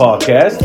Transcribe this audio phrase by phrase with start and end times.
[0.00, 0.62] podcast.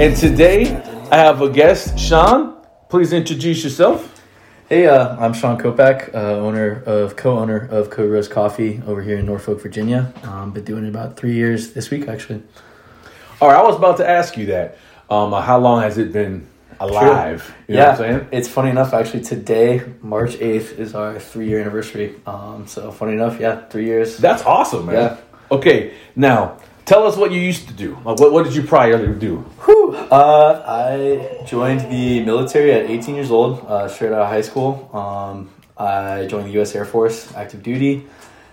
[0.00, 0.74] And today
[1.08, 2.60] I have a guest, Sean.
[2.88, 4.20] Please introduce yourself.
[4.68, 9.26] Hey, uh, I'm Sean Kopak, uh, owner of co-owner of Cobros Coffee over here in
[9.26, 10.12] Norfolk, Virginia.
[10.24, 12.42] Um, been doing it about three years this week, actually.
[13.40, 14.76] All right, I was about to ask you that.
[15.08, 16.48] Um, how long has it been
[16.80, 17.54] alive?
[17.68, 18.28] You know yeah, what I'm saying?
[18.32, 18.94] it's funny enough.
[18.94, 22.16] Actually, today, March 8th, is our three-year anniversary.
[22.26, 24.16] Um, so funny enough, yeah, three years.
[24.16, 24.94] That's awesome, man.
[24.94, 25.16] Yeah.
[25.52, 27.94] Okay, now tell us what you used to do.
[27.96, 29.44] What, what did you prior do?
[30.10, 34.90] Uh, I joined the military at 18 years old, uh, straight out of high school.
[34.92, 36.74] Um, I joined the U.S.
[36.74, 38.06] Air Force, active duty,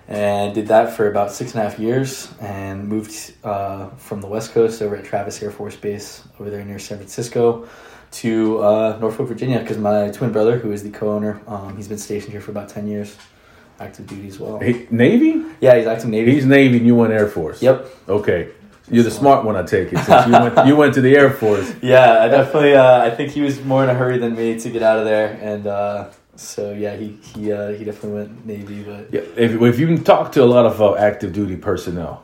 [0.07, 2.31] and did that for about six and a half years.
[2.39, 6.63] And moved uh, from the West Coast over at Travis Air Force Base over there
[6.63, 7.67] near San Francisco
[8.11, 11.97] to uh, Norfolk, Virginia, because my twin brother, who is the co-owner, um, he's been
[11.97, 13.17] stationed here for about 10 years,
[13.79, 14.59] active duty as well.
[14.59, 15.43] Hey, Navy?
[15.61, 16.33] Yeah, he's active Navy.
[16.33, 17.61] He's Navy and you went Air Force.
[17.61, 17.87] Yep.
[18.07, 18.49] Okay.
[18.91, 19.99] You're the smart one, I take it.
[19.99, 21.73] Since you went, you went to the Air Force.
[21.81, 22.75] Yeah, I definitely.
[22.75, 25.05] Uh, I think he was more in a hurry than me to get out of
[25.05, 28.83] there, and uh, so yeah, he he uh, he definitely went Navy.
[28.83, 32.23] But Yeah, if, if you can talk to a lot of uh, active duty personnel,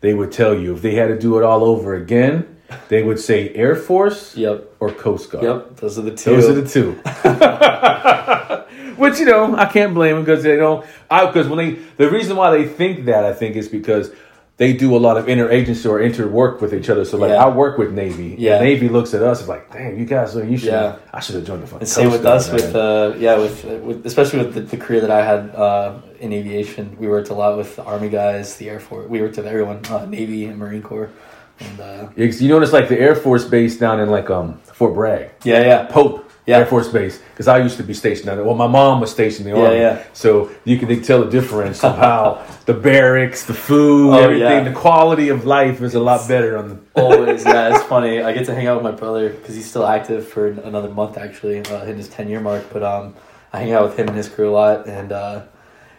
[0.00, 2.56] they would tell you if they had to do it all over again,
[2.88, 5.44] they would say Air Force yep, or Coast Guard.
[5.44, 6.30] yep, those are the two.
[6.30, 7.00] Those are the two.
[8.96, 10.84] Which you know, I can't blame them because they don't.
[11.10, 14.10] I because when they the reason why they think that I think is because
[14.56, 17.04] they do a lot of interagency or inter work with each other.
[17.04, 17.44] So like Yeah.
[17.44, 18.36] I work with Navy.
[18.38, 18.60] Yeah.
[18.60, 20.68] Navy looks at us like, damn, you guys, you should.
[20.68, 20.96] Yeah.
[21.12, 21.80] I should have joined the fucking.
[21.80, 22.56] And same with us, man.
[22.56, 26.32] with uh, yeah, with, with especially with the, the career that I had uh, in
[26.32, 26.96] aviation.
[26.98, 29.08] We worked a lot with the Army guys, the Air Force.
[29.08, 31.10] We worked with everyone, uh, Navy and Marine Corps,
[31.58, 35.30] and uh, you notice like the Air Force base down in like um Fort Bragg,
[35.42, 36.58] yeah, yeah, Pope Yeah.
[36.58, 38.44] Air Force Base, because I used to be stationed down there.
[38.44, 40.04] Well, my mom was stationed in the Yeah, army, yeah.
[40.12, 44.64] so you can tell the difference of how the barracks, the food, Oh, everything, yeah.
[44.64, 46.78] the quality of life is a lot better on the.
[47.00, 48.20] Always, yeah, it's funny.
[48.20, 51.16] I get to hang out with my brother because he's still active for another month,
[51.16, 52.64] actually, uh, hitting his ten year mark.
[52.70, 53.14] But um,
[53.52, 55.42] I hang out with him and his crew a lot, and uh,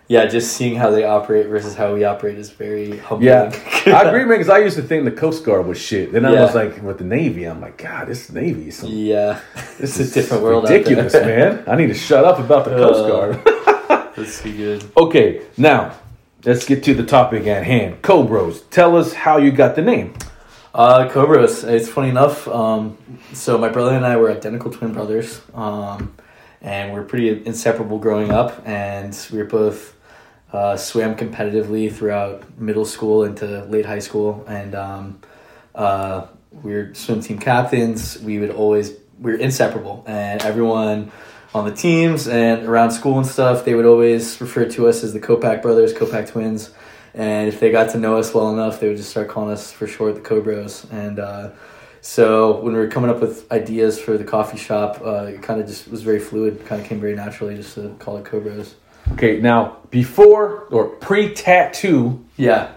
[0.08, 3.28] yeah, just seeing how they operate versus how we operate is very humbling.
[3.28, 3.52] Yeah,
[3.88, 4.30] I agree, man.
[4.38, 6.12] Because I used to think the Coast Guard was shit.
[6.12, 6.44] Then I Yeah.
[6.44, 9.40] was like, with the Navy, I'm like, God, this Navy is some, yeah,
[9.80, 10.64] this it's a is different world.
[10.70, 11.54] ridiculous, out there.
[11.54, 11.64] man.
[11.68, 14.12] I need to shut up about the Coast Uh, Guard.
[14.16, 14.84] That's too good.
[14.96, 15.94] okay, now
[16.46, 18.02] let's get to the topic at hand.
[18.02, 20.14] Cobros, tell us how you got the name.
[20.74, 21.64] Uh, Cobros.
[21.68, 22.48] It's funny enough.
[22.48, 22.98] Um,
[23.34, 26.14] so my brother and I were identical twin brothers, um,
[26.62, 28.62] and we are pretty inseparable growing up.
[28.68, 29.95] And we were both
[30.56, 35.20] uh, swam competitively throughout middle school into late high school, and um,
[35.74, 36.28] uh,
[36.64, 38.18] we were swim team captains.
[38.22, 41.12] We would always we were inseparable, and everyone
[41.54, 45.14] on the teams and around school and stuff, they would always refer to us as
[45.14, 46.72] the Kopak brothers, Kopak twins.
[47.14, 49.72] And if they got to know us well enough, they would just start calling us
[49.72, 50.86] for short the Cobros.
[50.92, 51.52] And uh,
[52.02, 55.62] so when we were coming up with ideas for the coffee shop, uh, it kind
[55.62, 58.74] of just was very fluid, kind of came very naturally just to call it Cobros.
[59.14, 62.70] Okay, now before or pre-tattoo, Yeah.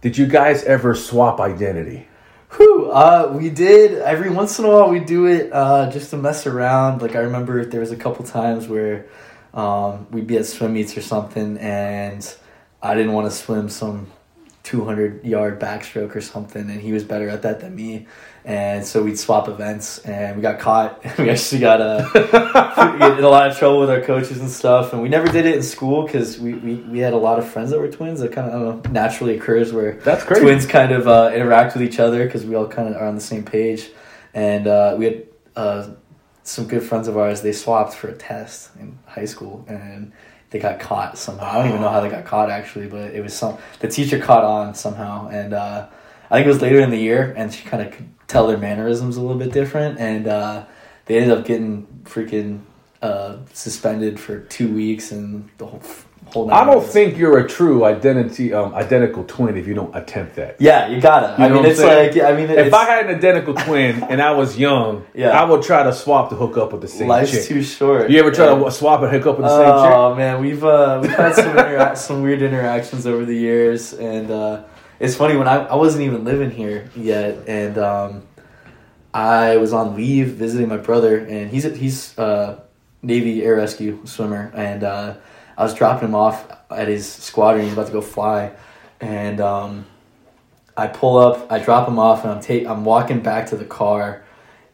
[0.00, 2.08] did you guys ever swap identity?
[2.56, 4.88] Whew, uh, we did every once in a while.
[4.88, 7.02] We do it uh, just to mess around.
[7.02, 9.06] Like I remember there was a couple times where
[9.52, 12.34] um, we'd be at swim meets or something, and
[12.82, 14.06] I didn't want to swim some
[14.66, 18.04] two hundred yard backstroke or something, and he was better at that than me,
[18.44, 21.04] and so we'd swap events, and we got caught.
[21.18, 22.10] we actually got uh,
[23.16, 25.54] in a lot of trouble with our coaches and stuff, and we never did it
[25.54, 28.18] in school because we, we, we had a lot of friends that were twins.
[28.18, 30.42] That kind of know, naturally occurs where That's crazy.
[30.42, 33.14] twins kind of uh, interact with each other because we all kind of are on
[33.14, 33.90] the same page.
[34.34, 35.90] And uh, we had uh,
[36.42, 37.40] some good friends of ours.
[37.40, 40.12] They swapped for a test in high school, and
[40.50, 41.46] they got caught somehow.
[41.46, 44.18] I don't even know how they got caught actually, but it was some the teacher
[44.18, 45.88] caught on somehow, and uh,
[46.30, 48.58] I think it was later in the year, and she kind of could tell their
[48.58, 50.64] mannerisms a little bit different, and uh,
[51.06, 52.60] they ended up getting freaking
[53.02, 55.82] uh, suspended for two weeks and the whole
[56.26, 56.50] whole.
[56.52, 56.92] I don't yards.
[56.92, 60.56] think you're a true identity, um, identical twin if you don't attempt that.
[60.60, 61.40] Yeah, you gotta.
[61.40, 62.16] You I mean, it's saying?
[62.16, 65.30] like I mean, If it's, I had an identical twin and I was young, Yeah.
[65.30, 67.44] I would try to swap to hook up with the same life's chick.
[67.44, 68.10] too short.
[68.10, 68.64] you ever try Yeah.
[68.64, 69.96] to swap and hook up with the same chick?
[69.96, 74.30] Oh man, we've uh, we've had some intera- some weird interactions over the years, and
[74.30, 74.62] uh,
[75.00, 78.22] it's funny when I, I wasn't even living here yet, and um,
[79.14, 82.60] I was on leave visiting my brother, and he's a, he's uh,
[83.02, 85.14] Navy Air Rescue swimmer, and uh,
[85.56, 87.64] I was dropping him off at his squadron.
[87.64, 88.52] He's about to go fly,
[89.00, 89.86] and um,
[90.76, 93.64] I pull up, I drop him off, and I'm take I'm walking back to the
[93.64, 94.24] car,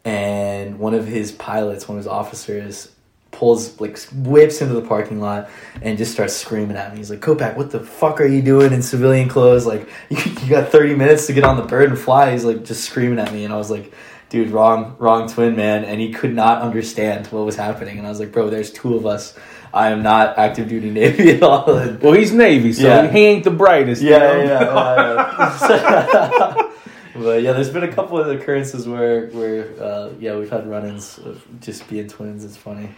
[0.03, 2.93] and one of his pilots, one of his officers,
[3.33, 5.49] pulls like whips into the parking lot
[5.81, 6.97] and just starts screaming at me.
[6.97, 9.65] He's like, "Kopak, what the fuck are you doing in civilian clothes?
[9.65, 12.63] Like, you, you got thirty minutes to get on the bird and fly." He's like
[12.63, 13.93] just screaming at me, and I was like,
[14.29, 18.09] "Dude, wrong, wrong twin, man." And he could not understand what was happening, and I
[18.09, 19.37] was like, "Bro, there's two of us."
[19.73, 21.65] I am not active duty Navy at all.
[21.65, 23.07] Well, he's Navy, so Yeah.
[23.11, 24.01] he ain't the brightest.
[24.03, 24.43] you yeah, know?
[24.43, 26.69] yeah, yeah.
[27.15, 31.17] but yeah, there's been a couple of occurrences where where uh, yeah we've had run-ins
[31.19, 32.43] of just being twins.
[32.45, 32.89] It's funny.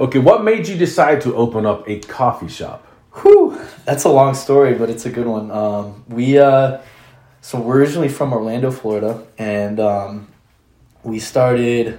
[0.00, 2.84] okay, what made you decide to open up a coffee shop?
[3.22, 5.50] Whew, that's a long story, but it's a good one.
[5.52, 6.78] Um, we uh,
[7.42, 10.28] so we're originally from Orlando, Florida, and um,
[11.04, 11.96] we started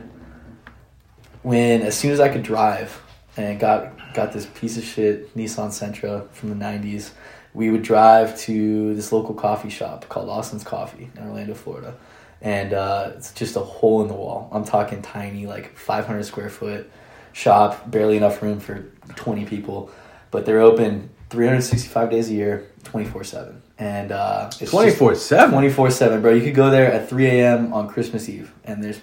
[1.42, 3.02] when as soon as I could drive
[3.38, 7.12] and got got this piece of shit Nissan Sentra from the '90s.
[7.54, 11.96] We would drive to this local coffee shop called Austin's Coffee in Orlando, Florida,
[12.42, 14.50] and uh, it's just a hole in the wall.
[14.52, 16.90] I'm talking tiny, like 500 square foot
[17.32, 19.90] shop, barely enough room for 20 people,
[20.32, 25.52] but they're open 365 days a year, 24 seven, and uh, it's Twenty four seven.
[25.52, 26.34] 24 7 bro.
[26.34, 29.00] You could go there at 3 a.m on christmas eve and there's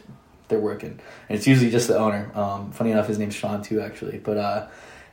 [0.48, 1.00] they're working.
[1.28, 2.30] And it's usually just the owner.
[2.34, 4.18] Um, funny enough his name's sean too actually.
[4.18, 4.68] But uh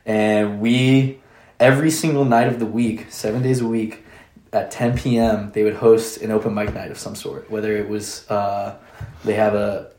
[0.06, 1.18] and we
[1.58, 4.04] every single night of the week seven days a week
[4.52, 7.88] at 10 p.m they would host an open mic night of some sort whether it
[7.88, 8.76] was uh
[9.24, 9.90] they have a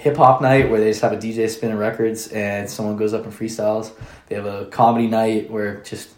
[0.00, 3.24] hip hop night where they just have a DJ spinning records and someone goes up
[3.24, 3.92] and freestyles.
[4.28, 6.08] They have a comedy night where just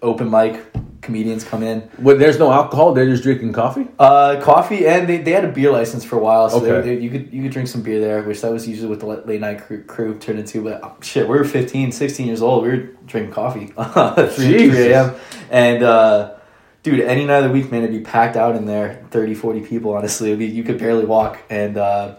[0.00, 0.64] open mic
[1.02, 1.88] comedians come in.
[1.98, 2.94] Well, there's no alcohol.
[2.94, 3.86] They're just drinking coffee.
[3.98, 6.80] Uh, coffee and they, they had a beer license for a while, so Okay.
[6.96, 9.06] they- you could you could drink some beer there, which that was usually what the
[9.06, 10.62] late late night crew, crew turned into.
[10.62, 12.62] But uh, shit, we were 15, 16 years old.
[12.62, 12.76] We were
[13.06, 15.14] drinking coffee 3, 3 a.m.
[15.50, 16.34] And uh,
[16.82, 19.60] dude, any night of the week, man, it'd be packed out in there, 30, 40
[19.60, 19.92] people.
[19.94, 22.14] Honestly, be, you could barely walk, and uh,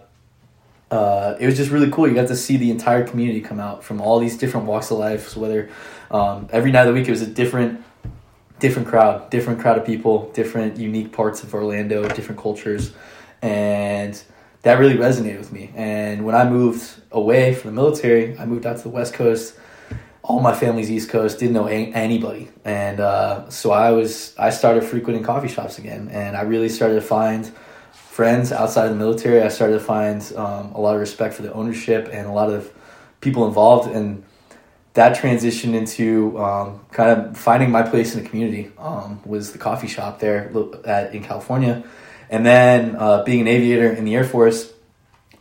[0.91, 2.07] uh, it was just really cool.
[2.07, 4.97] You got to see the entire community come out from all these different walks of
[4.99, 5.29] life.
[5.29, 5.69] So whether
[6.11, 7.81] um, every night of the week it was a different,
[8.59, 12.93] different crowd, different crowd of people, different unique parts of Orlando, different cultures,
[13.41, 14.21] and
[14.61, 15.71] that really resonated with me.
[15.75, 19.55] And when I moved away from the military, I moved out to the West Coast.
[20.23, 24.51] All my family's East Coast, didn't know any, anybody, and uh, so I was I
[24.51, 27.51] started frequenting coffee shops again, and I really started to find
[27.91, 29.41] friends outside of the military.
[29.41, 32.49] I started to find um, a lot of respect for the ownership and a lot
[32.49, 32.71] of
[33.19, 34.23] people involved, and
[34.93, 38.71] that transitioned into um, kind of finding my place in the community.
[38.77, 40.51] Um, was the coffee shop there
[40.85, 41.83] at, in California,
[42.29, 44.71] and then uh, being an aviator in the Air Force,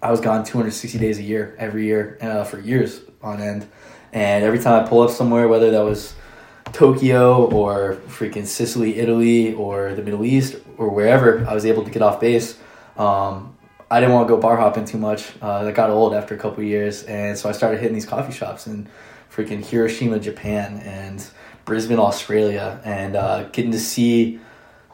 [0.02, 3.69] I was gone 260 days a year, every year uh, for years on end.
[4.12, 6.14] And every time I pull up somewhere, whether that was
[6.72, 11.90] Tokyo or freaking Sicily, Italy, or the Middle East, or wherever I was able to
[11.90, 12.58] get off base,
[12.96, 13.56] um,
[13.90, 15.31] I didn't want to go bar hopping too much.
[15.40, 18.32] Uh, that got old after a couple years, and so I started hitting these coffee
[18.32, 18.88] shops in
[19.34, 21.25] freaking Hiroshima, Japan, and
[21.64, 24.40] Brisbane, Australia, and uh, getting to see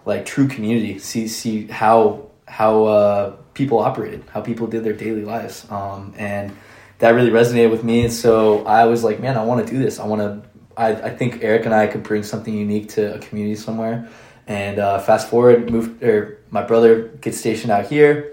[0.05, 5.25] like true community, see see how how uh, people operated, how people did their daily
[5.25, 6.57] lives, um, and
[6.99, 8.05] that really resonated with me.
[8.05, 9.99] And so I was like, man, I want to do this.
[9.99, 10.49] I want to.
[10.77, 14.09] I, I think Eric and I could bring something unique to a community somewhere.
[14.47, 18.33] And uh, fast forward, moved or my brother gets stationed out here,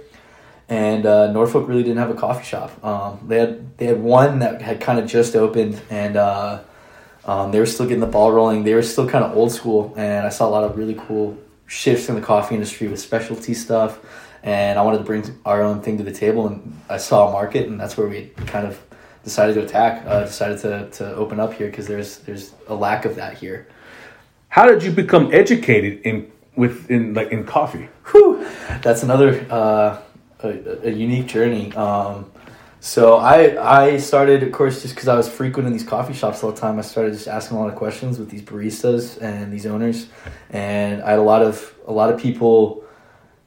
[0.68, 2.84] and uh, Norfolk really didn't have a coffee shop.
[2.84, 6.62] Um, they had they had one that had kind of just opened, and uh,
[7.26, 8.64] um, they were still getting the ball rolling.
[8.64, 11.38] They were still kind of old school, and I saw a lot of really cool
[11.68, 14.00] shifts in the coffee industry with specialty stuff.
[14.44, 17.32] And I wanted to bring our own thing to the table, and I saw a
[17.32, 18.80] market, and that's where we kind of
[19.24, 20.04] decided to attack.
[20.06, 23.68] Uh, decided to, to open up here because there's there's a lack of that here.
[24.50, 27.90] How did you become educated in with in like in coffee?
[28.12, 28.48] Whew,
[28.82, 30.00] that's another uh,
[30.40, 31.74] a, a unique journey.
[31.74, 32.32] Um,
[32.80, 36.52] so I I started, of course, just because I was frequenting these coffee shops all
[36.52, 36.78] the time.
[36.78, 40.08] I started just asking a lot of questions with these baristas and these owners,
[40.52, 42.84] and I had a lot of a lot of people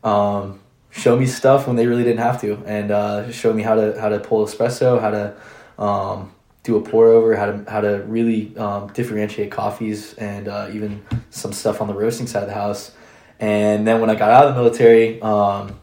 [0.02, 3.76] um, show me stuff when they really didn't have to, and uh, show me how
[3.76, 5.36] to how to pull espresso, how to
[5.78, 6.32] um,
[6.64, 11.00] do a pour over, how to how to really um, differentiate coffees, and uh, even
[11.30, 12.90] some stuff on the roasting side of the house.
[13.38, 15.78] And then when I got out of the military, um,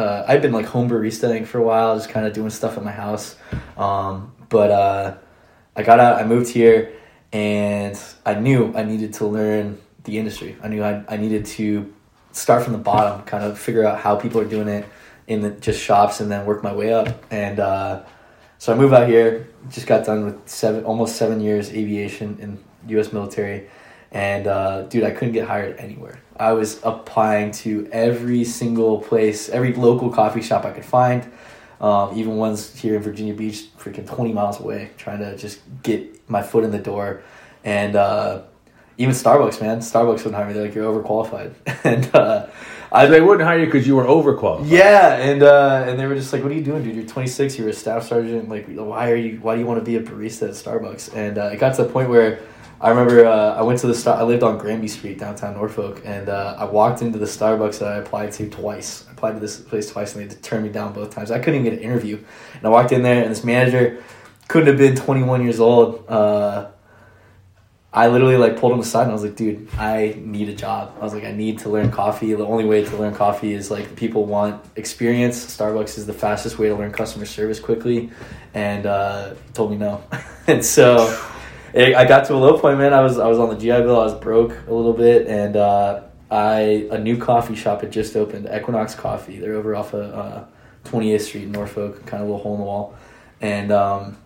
[0.00, 2.84] uh, I've been like home baristaing for a while, just kind of doing stuff at
[2.84, 3.36] my house.
[3.76, 5.16] Um, but uh,
[5.76, 6.92] I got out, I moved here,
[7.32, 10.56] and I knew I needed to learn the industry.
[10.62, 11.92] I knew I, I needed to
[12.32, 14.86] start from the bottom, kind of figure out how people are doing it
[15.26, 17.22] in the just shops, and then work my way up.
[17.30, 18.02] And uh,
[18.56, 19.48] so I moved out here.
[19.68, 22.58] Just got done with seven, almost seven years aviation in
[22.94, 23.12] U.S.
[23.12, 23.68] military,
[24.12, 26.20] and uh, dude, I couldn't get hired anywhere.
[26.36, 31.30] I was applying to every single place, every local coffee shop I could find.
[31.80, 36.28] Um, even ones here in Virginia Beach, freaking twenty miles away, trying to just get
[36.28, 37.22] my foot in the door,
[37.64, 38.42] and uh,
[38.98, 40.52] even Starbucks, man, Starbucks wouldn't hire me.
[40.52, 42.48] They're like, you're overqualified, and uh,
[42.92, 44.68] I They wouldn't hire you because you were overqualified.
[44.68, 46.96] yeah, and uh, and they were just like, "What are you doing, dude?
[46.96, 47.58] You're 26.
[47.58, 48.50] You're a staff sergeant.
[48.50, 49.38] Like, why are you?
[49.40, 51.84] Why do you want to be a barista at Starbucks?" And uh, it got to
[51.84, 52.40] the point where
[52.80, 54.16] I remember uh, I went to the star.
[54.16, 57.88] I lived on Granby Street, downtown Norfolk, and uh, I walked into the Starbucks that
[57.88, 59.06] I applied to twice.
[59.06, 61.30] I applied to this place twice, and they turned me down both times.
[61.30, 62.16] I couldn't even get an interview,
[62.54, 64.02] and I walked in there, and this manager
[64.48, 66.08] couldn't have been 21 years old.
[66.08, 66.70] Uh,
[67.92, 70.94] I literally like pulled him aside and I was like, dude, I need a job.
[71.00, 72.32] I was like, I need to learn coffee.
[72.34, 75.44] The only way to learn coffee is like people want experience.
[75.44, 78.10] Starbucks is the fastest way to learn customer service quickly.
[78.54, 80.04] And uh, he told me no.
[80.46, 81.20] and so
[81.72, 82.92] it, I got to a low point, man.
[82.92, 84.00] I was I was on the GI Bill.
[84.00, 88.16] I was broke a little bit, and uh, I a new coffee shop had just
[88.16, 89.38] opened, Equinox Coffee.
[89.38, 90.44] They're over off of uh,
[90.84, 92.94] 28th Street in Norfolk, kind of a little hole in the wall.
[93.40, 94.16] And um,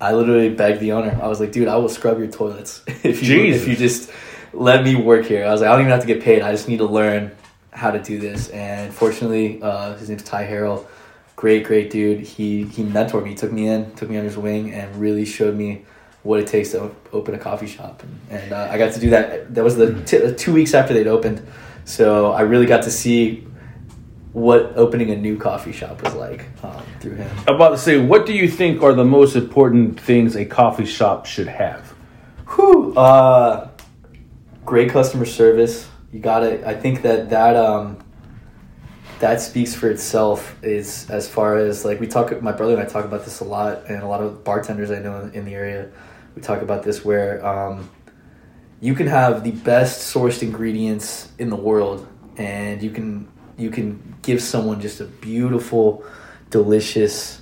[0.00, 1.18] I literally begged the owner.
[1.22, 3.62] I was like, dude, I will scrub your toilets if you Jesus.
[3.62, 4.10] if you just
[4.52, 5.44] let me work here.
[5.44, 6.42] I was like, I don't even have to get paid.
[6.42, 7.32] I just need to learn
[7.72, 8.48] how to do this.
[8.48, 10.86] And fortunately, uh, his name's Ty Harrell.
[11.34, 12.20] Great, great dude.
[12.20, 15.54] He he mentored me, took me in, took me under his wing, and really showed
[15.54, 15.84] me
[16.26, 18.02] what it takes to open a coffee shop.
[18.02, 19.54] And, and uh, I got to do that.
[19.54, 21.46] That was the t- two weeks after they'd opened,
[21.84, 23.46] so I really got to see
[24.32, 27.30] what opening a new coffee shop was like um, through him.
[27.48, 30.84] I'm about to say, what do you think are the most important things a coffee
[30.84, 31.94] shop should have?
[32.54, 32.92] Whew.
[32.94, 33.70] Uh,
[34.66, 35.88] great customer service.
[36.12, 36.64] You got it.
[36.64, 37.98] I think that that um,
[39.20, 40.54] that speaks for itself.
[40.62, 42.40] Is as far as like we talk.
[42.42, 44.98] My brother and I talk about this a lot, and a lot of bartenders I
[44.98, 45.90] know in the area.
[46.36, 47.90] We talk about this where um,
[48.80, 53.26] you can have the best sourced ingredients in the world, and you can
[53.56, 56.04] you can give someone just a beautiful,
[56.50, 57.40] delicious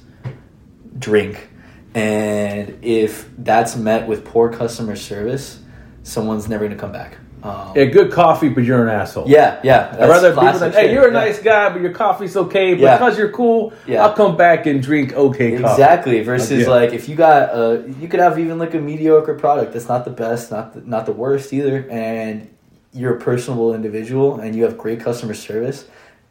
[0.99, 1.49] drink.
[1.95, 5.61] And if that's met with poor customer service,
[6.05, 7.19] someone's never gonna come back.
[7.45, 9.29] Um, Yeah, good coffee, but you're an asshole.
[9.29, 9.95] yeah, yeah.
[10.01, 11.21] I'd rather people say, hey, you're a yeah.
[11.21, 12.73] nice guy, but your coffee's okay.
[12.73, 12.97] But Yeah.
[12.97, 14.03] because you're cool, Yeah.
[14.05, 15.73] I'll come back and drink okay coffee.
[15.73, 16.23] Exactly.
[16.23, 16.71] Versus Yeah.
[16.71, 20.05] like if you got uh you could have even like a mediocre product that's not
[20.07, 22.49] the best, not the, not the worst either, and
[22.95, 25.85] you're a personable individual and you have great customer service,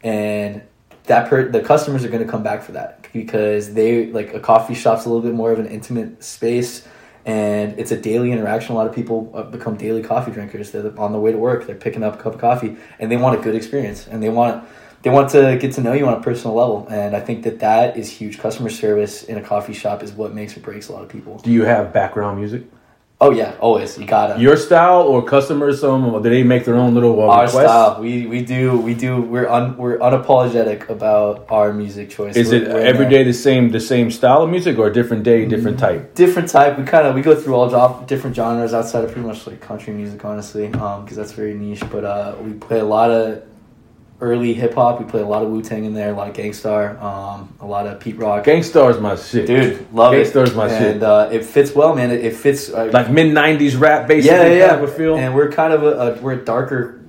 [0.03, 0.61] and
[1.05, 4.39] that per the customers are going to come back for that because they like a
[4.39, 6.87] coffee shop's a little bit more of an intimate space.
[7.25, 8.73] And it's a daily interaction.
[8.73, 10.71] A lot of people uh, become daily coffee drinkers.
[10.71, 11.65] They're on the way to work.
[11.65, 14.07] They're picking up a cup of coffee, and they want a good experience.
[14.07, 14.67] And they want
[15.03, 17.59] they want to get to know you on a personal level and i think that
[17.59, 20.93] that is huge customer service in a coffee shop is what makes or breaks a
[20.93, 22.63] lot of people Do you have background music?
[23.23, 25.75] Oh yeah always you gotta Your style or customers?
[25.81, 27.65] Some or do they make their own little uh, our requests?
[27.71, 32.49] style we we do we do we're un, we're unapologetic about our music choice Is
[32.51, 35.39] We're- it we're every day the same the same style of music or different day,
[35.45, 35.99] different Mm-hmm.
[36.05, 36.15] type?
[36.23, 39.27] different type we kind of we go through all job different genres outside of pretty
[39.27, 42.89] much like country music honestly um because that's very niche but uh we play a
[42.97, 43.43] lot of
[44.23, 46.97] early hip-hop we play a lot of wu-tang in there a lot of Gang Starr
[46.97, 50.17] um a lot of pete rock Gang Starr's my shit, Dude, love it.
[50.23, 51.03] Gang Starr's my and, shit.
[51.03, 52.09] uh, it fits well, man.
[52.11, 52.69] It, it fits.
[52.69, 54.37] Uh, Like mid '90s rap, basically.
[54.37, 54.69] yeah, yeah.
[54.69, 55.15] Kind of feel.
[55.17, 57.01] And we're kind of a, a we're a darker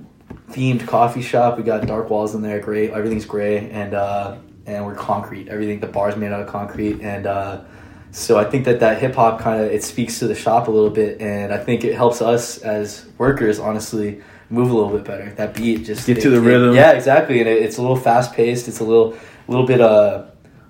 [0.51, 1.57] themed coffee shop.
[1.57, 2.59] We got dark walls in there.
[2.59, 5.47] Gray, everything's gray, and uh, and we're concrete.
[5.47, 7.61] Everything, the bar's made out of concrete, and uh,
[8.11, 10.71] so I think that that hip hop kind of it speaks to the shop a
[10.71, 14.21] little bit, and I think it helps us as workers, honestly.
[14.55, 15.29] Move a little bit better.
[15.35, 16.73] That beat just Get it- to the it- rhythm.
[16.75, 17.39] yeah, exactly.
[17.41, 18.67] And it, it's a little fast paced.
[18.69, 19.13] It's a little,
[19.49, 20.25] little bit uh,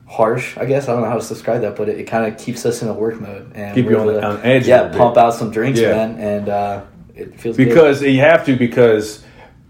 [0.08, 0.58] harsh.
[0.58, 2.66] I guess I don't know how to describe that, but it, it kind of keeps
[2.66, 5.18] us in a work mode and Keep you on the- to, on edge Yeah, pump
[5.18, 5.92] out some drinks, Yeah.
[5.92, 6.82] man, and uh,
[7.16, 7.68] it feels good.
[7.68, 9.24] because you have to because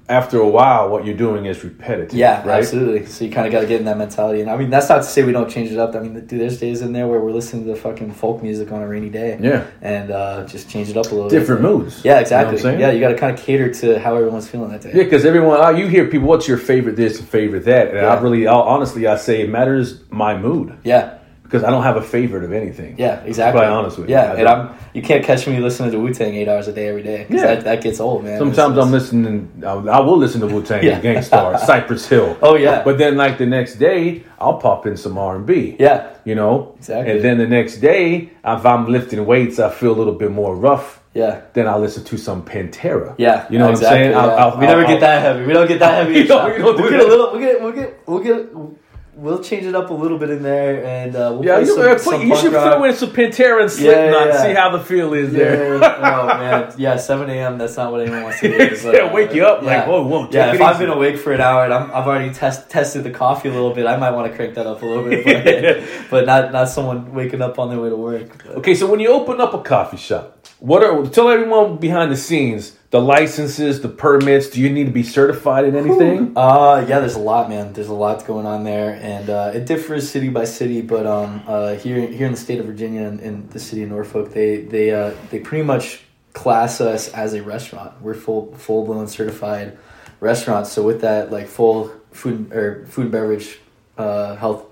[0.08, 2.14] after a while, what you're doing is repetitive.
[2.14, 2.60] Yeah, right.
[2.60, 3.08] absolutely.
[3.08, 4.98] So you kind of got to get in that mentality, and I mean that's not
[4.98, 5.96] to say we don't change it up.
[5.96, 8.72] I mean, dude, there's days in there where we're listening to the fucking folk music
[8.72, 11.30] on a rainy day, Yeah, and uh, just change it up a little.
[11.30, 11.72] different bit.
[11.72, 12.02] moods.
[12.06, 12.58] Yeah, You exactly.
[12.58, 14.82] know what I'm yeah, you got to kind of cater to how everyone's feeling that
[14.82, 14.92] day.
[14.94, 17.90] Yeah, because everyone, uh, you hear people, what's your favorite this and favorite that?
[17.90, 21.18] And I really, I'll, honestly, I say it matters my mood yeah,
[21.56, 22.96] because I don't have a favorite of anything.
[22.98, 23.60] yeah, exactly.
[23.60, 24.16] Quite honest with you.
[24.16, 24.48] Yeah, and.
[24.48, 27.28] I'm you can't catch me listening to Wu Tang eight hours a day every day.
[27.30, 27.56] Yeah.
[27.56, 28.38] that, that gets old, man.
[28.40, 31.02] Sometimes It's- I'm listening, I, will listen to Wu Tang, Yeah.
[31.02, 32.38] Gang Starr, Cypress Hill.
[32.42, 35.76] Oh yeah, But then, like the next day, I'll pop in some R and B.
[35.80, 37.12] yeah, You know, Exactly.
[37.12, 40.56] And then the next day, if I'm lifting weights, I feel a little bit more
[40.56, 41.02] rough.
[41.14, 41.42] yeah.
[41.52, 43.16] Then I'll listen to some Pantera.
[43.18, 44.12] Yeah, you know exactly, what I'm saying.
[44.12, 44.18] yeah.
[44.20, 45.46] I'll- I'll- we never I'll- get that heavy.
[45.46, 46.20] We don't get that heavy.
[46.20, 47.06] You don't- you don't do we'll get that.
[47.06, 47.32] a little.
[47.34, 47.62] We'll get.
[47.62, 48.08] We'll get.
[48.08, 48.85] We'll get.
[49.16, 51.78] We'll change it up a little bit in there, and uh, we'll Yeah, you, some,
[51.78, 52.74] put, some you should rock.
[52.78, 54.28] throw in some Pantera and Yeah, Slipknot.
[54.28, 54.44] yeah.
[54.44, 55.74] See how the feel is Yeah, there.
[55.76, 57.58] oh man, yeah, seven a.m.
[57.58, 58.70] That's not what anyone wants to hear.
[58.84, 61.32] but, Yeah, wake you up, like, whoa, whoa, Yeah, if it I've been awake for
[61.34, 64.12] an hour and I'm, I've already test, tested the coffee a little bit, I might
[64.12, 65.24] want to crank that up a little bit,
[66.10, 68.44] but, but not not someone waking up on their way to work.
[68.46, 72.12] But- Okay, so when you open up a coffee shop, what are tell everyone behind
[72.12, 74.50] the scenes the licenses, the permits?
[74.50, 76.32] Do you need to be certified in anything?
[76.36, 77.74] Uh, yeah, there's a lot, man.
[77.74, 80.80] There's a lot going on there, and uh, it differs city by city.
[80.80, 83.90] But um, uh, here, here in the state of Virginia and in the city of
[83.90, 88.02] Norfolk, they they uh, they pretty much class us as a restaurant.
[88.02, 89.78] We're full full blown certified
[90.22, 90.72] restaurants.
[90.72, 93.60] So with that, like full food or food and beverage,
[93.98, 94.68] uh, health,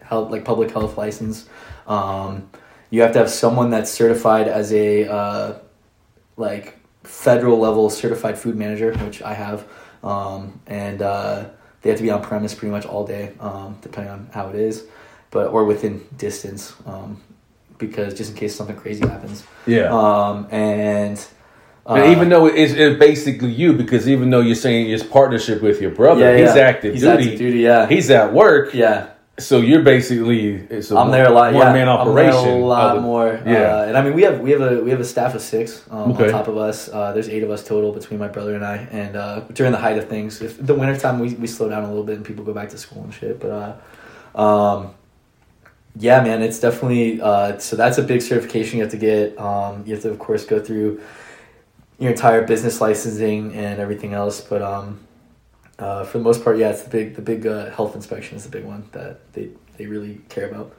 [0.00, 1.48] health like public health license,
[1.88, 2.48] um,
[2.94, 5.58] you have to have someone that's certified as a uh,
[6.36, 9.66] like federal level certified food manager, which I have,
[10.04, 11.46] um, and uh,
[11.82, 14.54] they have to be on premise pretty much all day, um, depending on how it
[14.54, 14.86] is,
[15.32, 17.20] but or within distance, um,
[17.78, 19.44] because just in case something crazy happens.
[19.66, 19.92] Yeah.
[19.92, 21.18] Um, and
[21.86, 25.62] uh, and even though it's, it's basically you, because even though you're saying it's partnership
[25.62, 26.62] with your brother, yeah, he's yeah.
[26.62, 27.24] active he's duty.
[27.24, 29.13] active duty, yeah, He's at work, yeah.
[29.38, 31.52] So you're basically it's a I'm there a lot.
[31.52, 32.50] one yeah, man I'm there operation.
[32.62, 33.40] a lot the- more.
[33.44, 33.78] yeah.
[33.78, 35.82] uh, and I mean we have we have a we have a staff of six
[35.90, 36.26] um, Okay.
[36.26, 36.88] on top of us.
[36.88, 38.76] Uh, there's eight of us total between my brother and I.
[38.92, 41.88] And uh, during the height of things, if the wintertime we we slow down a
[41.88, 43.40] little bit and people go back to school and shit.
[43.40, 43.50] But
[44.36, 44.94] uh, um,
[45.96, 49.38] yeah, man, it's definitely uh, so that's a big certification you have to get.
[49.38, 51.00] Um, you have to of course go through
[51.98, 54.40] your entire business licensing and everything else.
[54.40, 55.00] But um,
[55.78, 58.44] uh, for the most part, yeah, it's the big the big uh, health inspection is
[58.44, 60.74] the big one that they they really care about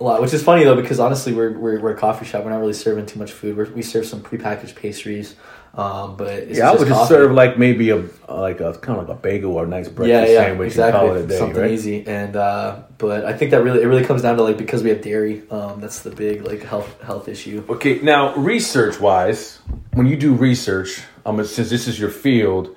[0.00, 0.20] a lot.
[0.22, 2.44] Which is funny though because honestly, we're we're, we're a coffee shop.
[2.44, 3.56] We're not really serving too much food.
[3.56, 5.36] We're, we serve some prepackaged pastries,
[5.74, 7.14] um, but it's yeah, I would just coffee.
[7.14, 7.96] serve like maybe a
[8.28, 11.00] like a kind of like a bagel or a nice breakfast yeah, yeah, sandwich exactly.
[11.00, 11.70] and call it a day, Something right?
[11.70, 14.82] easy, and uh, but I think that really it really comes down to like because
[14.82, 15.48] we have dairy.
[15.50, 17.64] Um, that's the big like health health issue.
[17.68, 19.58] Okay, now research wise,
[19.92, 22.74] when you do research, um, since this is your field,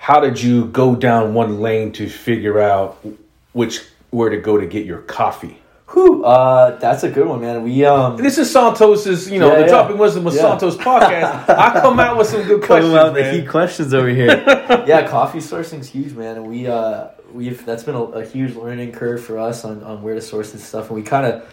[0.00, 3.04] how did you go down one lane to figure out
[3.52, 5.58] which where to go to get your coffee?
[5.92, 7.62] Whew, uh, that's a good one, man.
[7.62, 8.16] We um.
[8.16, 9.68] This is Santos's, you know, Yeah, the yeah.
[9.68, 10.40] Dropping Wisdom with Yeah.
[10.42, 11.48] Santos podcast.
[11.50, 13.24] I come out with some good questions, out man.
[13.24, 14.28] the heat questions over here.
[14.86, 18.92] yeah, coffee sourcing's huge, man, and we uh we've that's been a, a huge learning
[18.92, 21.46] curve for us on, on where to source this stuff, and we kind of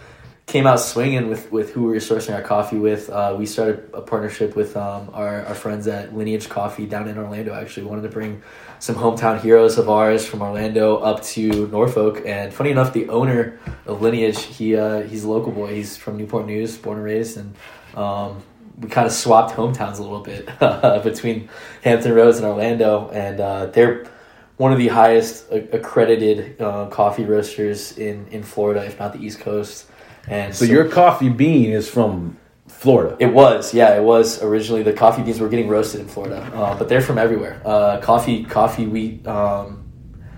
[0.47, 3.10] came out swinging with with who we were sourcing our coffee with.
[3.10, 7.17] Uh, we started a partnership with um, our our friends at Lineage Coffee down in
[7.17, 7.53] Orlando.
[7.53, 8.41] Actually, We wanted to bring
[8.79, 13.60] some hometown heroes of ours from Orlando up to Norfolk, and funny enough, the owner
[13.86, 15.75] of Lineage, he uh, he's a local boy.
[15.75, 17.53] He's from Newport News, born and raised, and
[17.93, 18.41] um,
[18.79, 20.45] we kind of swapped hometowns a little bit
[21.03, 21.49] between
[21.83, 24.07] Hampton Roads and Orlando, and uh, they're
[24.55, 29.39] one of the highest accredited uh, coffee roasters in, in Florida, if not the East
[29.41, 29.88] Coast.
[30.27, 32.37] And so your coffee bean is from
[32.67, 33.15] Florida.
[33.19, 36.77] it was, yeah, it was originally the coffee beans were getting roasted in Florida, uh,
[36.77, 37.61] but they're from everywhere.
[37.65, 39.25] Uh, coffee, coffee wheat.
[39.25, 39.85] Um,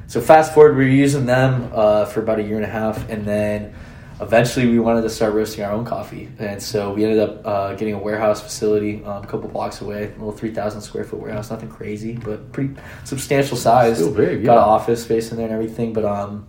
[0.07, 3.09] so fast forward, we were using them uh, for about a year and a half,
[3.09, 3.75] and then
[4.21, 7.73] eventually we wanted to start roasting our own coffee, and so we ended up uh,
[7.75, 11.19] getting a warehouse facility um, a couple blocks away, a little three thousand square foot
[11.19, 12.73] warehouse, nothing crazy, but pretty
[13.03, 13.97] substantial size.
[13.97, 16.47] Still big, Got an office space in there and everything, but um,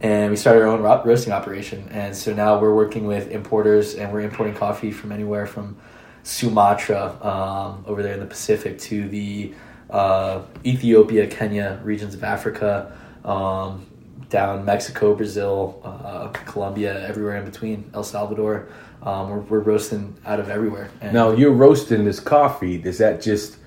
[0.00, 1.88] and we started our own ro- roasting operation.
[1.90, 5.76] And so now we're working with importers, and we're importing coffee from anywhere from
[6.22, 9.54] Sumatra um, over there in the Pacific to the
[9.90, 13.86] uh, Ethiopia, Kenya regions of Africa, um,
[14.28, 18.68] down Mexico, Brazil, uh, Colombia, everywhere in between, El Salvador.
[19.02, 20.90] Um, we're, we're roasting out of everywhere.
[21.00, 22.82] And Now you're roasting this coffee.
[22.82, 23.58] Is that just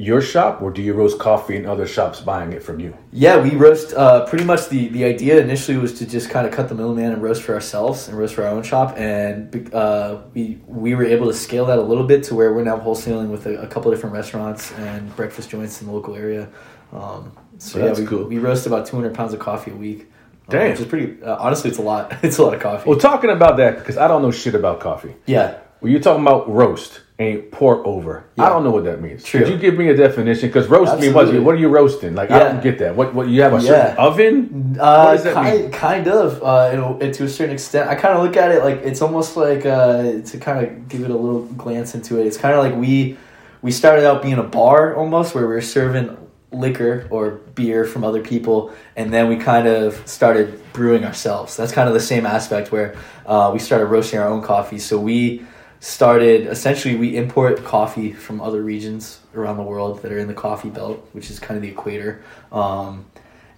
[0.00, 2.96] your shop, or do you roast coffee in other shops buying it from you?
[3.10, 3.92] Yeah, we roast.
[3.94, 7.12] Uh, pretty much the the idea initially was to just kind of cut the middleman
[7.12, 11.04] and roast for ourselves and roast for our own shop, and uh, we we were
[11.04, 13.66] able to scale that a little bit to where we're now wholesaling with a, a
[13.66, 16.48] couple of different restaurants and breakfast joints in the local area.
[16.92, 18.24] Um, so That's yeah, we, cool.
[18.28, 20.02] we roast about two hundred pounds of coffee a week.
[20.02, 20.06] um,
[20.50, 20.70] Damn.
[20.70, 21.20] which is pretty.
[21.22, 22.14] Uh, honestly, it's a lot.
[22.22, 22.88] It's a lot of coffee.
[22.88, 25.16] Well, talking about that because I don't know shit about coffee.
[25.26, 25.58] yeah.
[25.80, 29.24] When you're talking about roast and pour over, I don't know what that means.
[29.24, 29.40] True.
[29.40, 30.48] Could you give me a definition?
[30.48, 31.02] Because roast what?
[31.04, 31.40] Absolutely.
[31.40, 32.14] What are you roasting?
[32.14, 32.52] Like I Yeah.
[32.52, 32.94] don't get that.
[32.94, 33.12] What?
[33.12, 33.62] What you have a Yeah.
[33.62, 34.76] certain oven?
[34.78, 37.90] Uh, What does that kind, kind of, uh, know, to a certain extent.
[37.90, 41.02] I kind of look at it like it's almost like uh, to kind of give
[41.02, 42.26] it a little glance into it.
[42.26, 43.16] It's kind of like we
[43.62, 46.16] we started out being a bar almost where we were serving
[46.52, 51.56] liquor or beer from other people, and then we kind of started brewing ourselves.
[51.56, 52.94] That's kind of the same aspect where
[53.26, 54.78] uh, we started roasting our own coffee.
[54.78, 55.42] So we
[55.80, 60.34] started essentially we import coffee from other regions around the world that are in the
[60.34, 62.20] coffee belt, which is kind of the equator.
[62.52, 63.04] Um,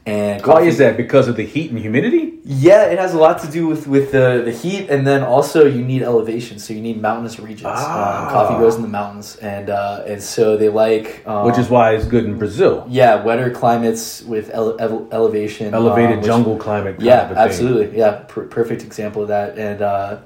[0.06, 0.96] And Why is that?
[0.96, 2.38] Because of the heat and humidity?
[2.42, 5.66] Yeah, it has a lot to do with with the the heat, and then also
[5.76, 7.76] you need elevation, so you need mountainous regions.
[7.76, 8.24] Ah.
[8.24, 11.68] Um, coffee grows in the mountains, and uh, and so they like um, Which is
[11.68, 12.74] why it's good in Brazil.
[12.88, 16.94] yeah wetter climates with ele- ele- elevation, Elevated um, which- jungle climate.
[16.98, 17.44] yeah, of a thing.
[17.44, 17.98] absolutely.
[17.98, 19.48] Yeah, per- perfect example of that.
[19.58, 20.16] And uh,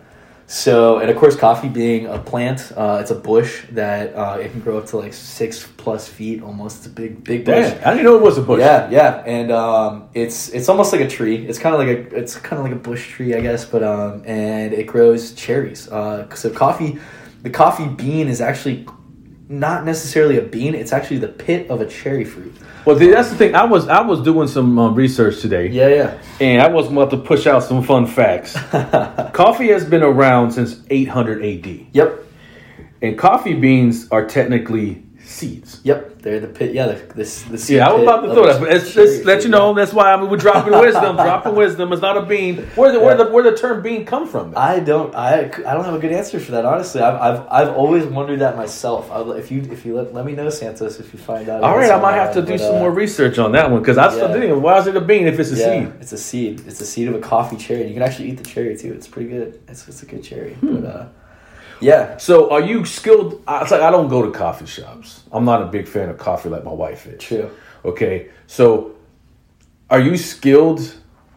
[0.47, 4.51] so, and of course, coffee being a plant, uh, it's a bush that uh, it
[4.51, 6.79] can grow up to like six plus feet almost.
[6.79, 7.71] It's a big, big bush.
[7.71, 8.61] Damn, I didn't know it was a bush.
[8.61, 11.47] Yeah, yeah, and um, it's it's almost like a tree.
[11.47, 13.65] It's kind of like a it's kind of like a bush tree, I guess.
[13.65, 15.89] But um, and it grows cherries.
[15.89, 16.99] Uh, so coffee,
[17.43, 18.87] the coffee bean is actually
[19.61, 20.75] not necessarily a bean.
[20.75, 22.55] It's actually the pit of a cherry fruit.
[22.85, 23.55] Well, that's the thing.
[23.55, 26.19] I was I was doing some um, research today, Yeah, yeah.
[26.41, 28.53] and I was about to push out some fun facts.
[29.33, 32.25] coffee has been around since 800 AD, Yep.
[33.03, 35.81] and coffee beans are technically seeds.
[35.85, 36.75] Yep, they're the pit.
[36.75, 38.61] Yeah, the this the seed Yeah, I was about to of throw that.
[38.61, 39.69] But let's, cherry let's let fruit, you know.
[39.71, 39.75] yeah.
[39.77, 41.17] That's why I mean, we're dropping wisdom.
[41.17, 41.93] dropping wisdom.
[41.93, 42.59] It's not a bean.
[42.77, 43.25] Where the where Yeah.
[43.25, 44.51] the where the term bean come from?
[44.51, 44.59] then?
[44.59, 45.15] I don't.
[45.15, 46.65] I, I don't have a good answer for that.
[46.65, 49.11] Honestly, I've I've, I've always wondered that myself.
[49.11, 51.63] I'll, if you if you let, let me know, Santos, if you find out.
[51.63, 53.81] All right, I might have to But, do some uh, more research on that one
[53.81, 54.35] because I still yeah.
[54.37, 54.63] didn't.
[54.63, 55.93] Why is it a bean if it's a yeah, seed?
[56.01, 56.63] it's a seed.
[56.67, 57.87] It's a seed of a coffee cherry.
[57.89, 58.93] You can actually eat the cherry too.
[58.93, 59.61] It's pretty good.
[59.69, 60.55] It's it's a good cherry.
[60.55, 60.81] Hmm.
[60.81, 61.07] But uh,
[61.85, 63.31] yeah, So, are you skilled?
[63.47, 65.09] I- It's like I don't go to coffee shops.
[65.35, 67.21] I'm not a big fan of coffee like my wife is.
[67.29, 67.51] true.
[67.85, 68.17] Okay,
[68.47, 68.65] so
[69.91, 70.81] are you skilled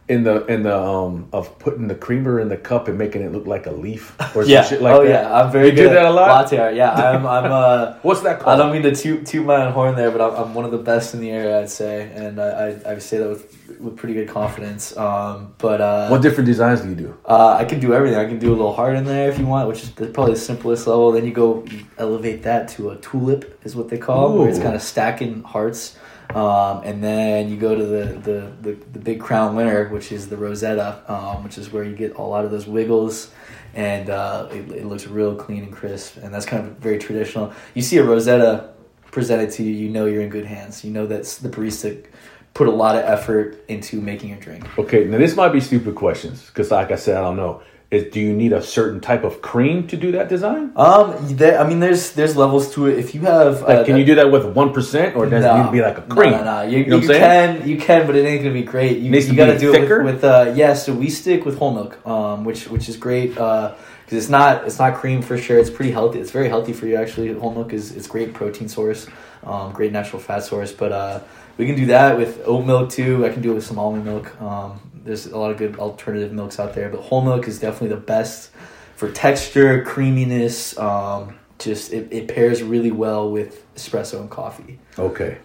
[0.10, 3.34] in the in the um of putting the creamer in the cup and making it
[3.34, 4.64] look like a leaf or some Yeah.
[4.64, 5.00] shit like that.
[5.02, 5.10] oh that?
[5.10, 5.90] yeah, I'm very You good.
[5.90, 6.30] do that a lot?
[6.30, 6.76] Latte art.
[6.76, 7.96] Yeah, I'm I'm uh.
[8.04, 8.54] What's that called?
[8.60, 10.72] I don't mean to toot, toot my own horn there, but I'm, I'm one of
[10.72, 12.48] the best in the area, I'd say, and I,
[12.86, 14.96] I, I say that with with pretty good confidence.
[14.96, 17.18] Um, but uh, what different designs do you do?
[17.26, 18.18] Uh, I can do everything.
[18.18, 20.40] I can do a little heart in there if you want, which is probably the
[20.40, 21.12] simplest level.
[21.12, 21.66] Then you go
[21.98, 25.98] elevate that to a tulip, is what they call, where it's kind of stacking hearts.
[26.36, 30.28] Um, and then you go to the, the, the, the big crown winner, which is
[30.28, 33.32] the Rosetta, um, which is where you get a lot of those wiggles,
[33.74, 36.18] and uh, it, it looks real clean and crisp.
[36.18, 37.54] And that's kind of very traditional.
[37.74, 38.74] You see a Rosetta
[39.12, 40.84] presented to you, you know you're in good hands.
[40.84, 42.06] You know that's the barista
[42.54, 44.78] put a lot of effort into making your drink.
[44.80, 47.62] Okay, now this might be stupid questions because, like I said, I don't know.
[47.90, 50.74] Is, do you need a certain type of cream to do that design?
[50.76, 53.00] Um, there, I mean, there's there's levels to it.
[53.00, 55.54] If you have, Like, uh, can you do that with one percent, or does it
[55.54, 56.32] need to be like a cream?
[56.32, 56.62] No, no, no.
[56.64, 57.58] You, You know what you I'm saying?
[57.60, 58.98] can, you can, but it ain't gonna be great.
[58.98, 60.02] You, you gotta do thicker?
[60.02, 60.74] it with, with uh, yeah.
[60.74, 63.78] So we stick with whole milk, um, which which is great because
[64.12, 65.58] it's not it's not cream for sure.
[65.58, 66.20] It's pretty healthy.
[66.20, 67.32] It's very healthy for you actually.
[67.34, 69.08] Whole milk is it's great protein source,
[69.46, 70.74] um, great natural fat source.
[70.74, 71.20] But uh,
[71.58, 73.26] we can do that with oat milk too.
[73.26, 74.42] I can do it with some almond milk.
[74.42, 77.90] Um, there's a lot of good alternative milks out there, but whole milk is definitely
[77.90, 78.52] the best
[78.96, 80.78] for texture, creaminess.
[80.78, 84.80] Um, just it, it pairs really well with espresso and coffee.
[85.00, 85.38] Okay.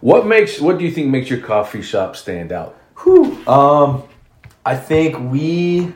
[0.00, 2.78] What makes what do you think makes your coffee shop stand out?
[3.02, 3.46] Whew.
[3.46, 4.02] Um,
[4.64, 5.92] I think we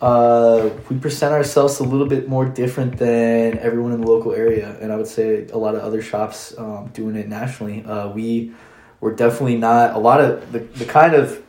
[0.00, 4.76] uh, we present ourselves a little bit more different than everyone in the local area,
[4.80, 7.84] and I would say a lot of other shops um, doing it nationally.
[7.84, 8.52] Uh, we
[9.00, 11.42] we're definitely not a lot of the, the kind of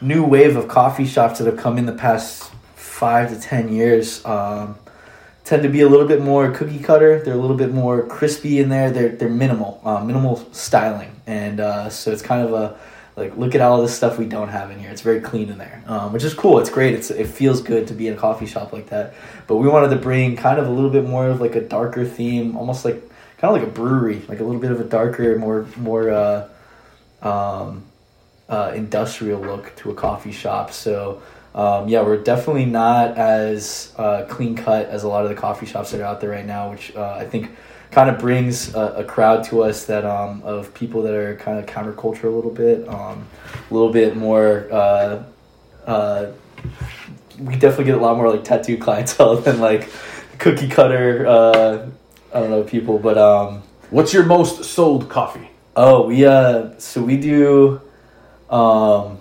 [0.00, 4.24] new wave of coffee shops that have come in the past five to ten years.
[4.24, 4.76] Um,
[5.44, 7.22] tend to be a little bit more cookie cutter.
[7.22, 8.90] They're a little bit more crispy in there.
[8.90, 12.78] They're they're minimal, uh, minimal styling, and uh, so it's kind of a
[13.16, 14.90] like look at all this stuff we don't have in here.
[14.90, 16.58] It's very clean in there, um, which is cool.
[16.58, 16.94] It's great.
[16.94, 19.14] It's it feels good to be in a coffee shop like that.
[19.46, 22.04] But we wanted to bring kind of a little bit more of like a darker
[22.04, 23.00] theme, almost like
[23.38, 26.48] kind of like a brewery, like a little bit of a darker, more more uh,
[27.22, 27.84] um,
[28.48, 30.72] uh, industrial look to a coffee shop.
[30.72, 31.22] So.
[31.56, 35.66] Um, yeah, we're definitely not as uh, clean cut as a lot of the coffee
[35.66, 37.48] shops that are out there right now, which uh, I think
[37.92, 41.60] kind of brings a, a crowd to us that um, of people that are kind
[41.60, 43.24] of counterculture a little bit, um,
[43.70, 44.66] a little bit more.
[44.68, 45.22] Uh,
[45.86, 46.32] uh,
[47.38, 49.88] we definitely get a lot more like tattoo clientele than like
[50.40, 51.24] cookie cutter.
[51.24, 51.86] Uh,
[52.34, 53.62] I don't know people, but um,
[53.94, 55.48] What's your most sold coffee?
[55.76, 57.80] Oh, we uh so we do
[58.50, 59.18] um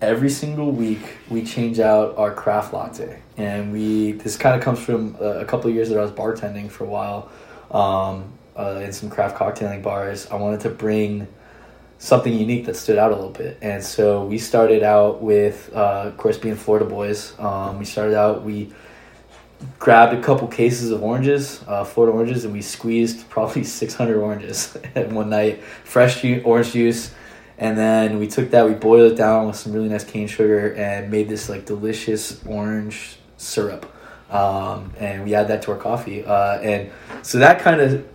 [0.00, 3.22] every single week we change out our craft latte.
[3.36, 6.70] And we this kind of comes from a couple of years that I was bartending
[6.70, 7.30] for a while
[7.70, 10.26] um uh, in some craft cocktailing bars.
[10.30, 11.28] I wanted to bring
[11.98, 13.58] something unique that stood out a little bit.
[13.62, 17.38] And so we started out with uh, of course being Florida boys.
[17.38, 18.72] Um, we started out we
[19.78, 24.74] grabbed a couple cases of oranges, uh, Florida oranges, and we squeezed probably 600 oranges
[24.94, 25.62] one night.
[25.84, 27.14] Fresh ju- orange juice.
[27.58, 30.74] And then we took that, we boiled it down with some really nice cane sugar
[30.74, 33.90] and made this like delicious orange syrup.
[34.30, 36.24] Um, and we add that to our coffee.
[36.24, 36.90] Uh, and
[37.22, 38.06] so that kind of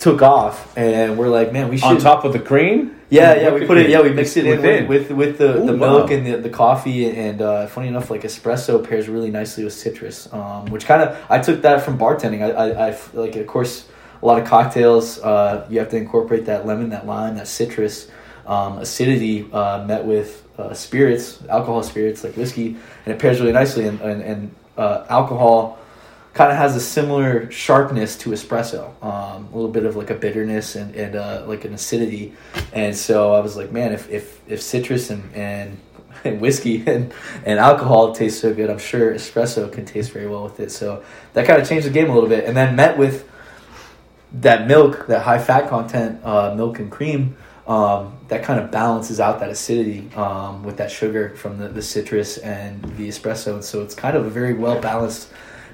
[0.00, 2.98] took off, and we're like, man, we should On top of the cream.
[3.10, 3.90] yeah, yeah, we put it.
[3.90, 6.16] Yeah, we mixed it in with with, with the, Ooh, the milk wow.
[6.16, 10.32] and the, the coffee, and uh, funny enough, like espresso pairs really nicely with citrus,
[10.32, 12.42] um, which kind of I took that from bartending.
[12.42, 13.88] I, I, I like, of course,
[14.22, 15.18] a lot of cocktails.
[15.18, 18.08] Uh, you have to incorporate that lemon, that lime, that citrus
[18.50, 23.52] um, acidity uh, met with uh, spirits, alcohol spirits like whiskey, and it pairs really
[23.52, 23.86] nicely.
[23.86, 25.78] And and, and uh, alcohol
[26.34, 30.14] kind of has a similar sharpness to espresso, um, a little bit of like a
[30.14, 32.34] bitterness and, and uh, like an acidity.
[32.72, 35.78] And so I was like, man, if if, if citrus and, and
[36.24, 37.14] and whiskey and,
[37.46, 40.72] and alcohol taste so good, I'm sure espresso can taste very well with it.
[40.72, 42.44] So that kind of changed the game a little bit.
[42.44, 43.28] And then met with
[44.32, 47.36] that milk, that high fat content, uh, milk and cream,
[47.66, 51.82] um, that kind of balances out that acidity um, with that sugar from the, the
[51.82, 53.54] citrus and the espresso.
[53.54, 55.30] And so it's kind of a very well balanced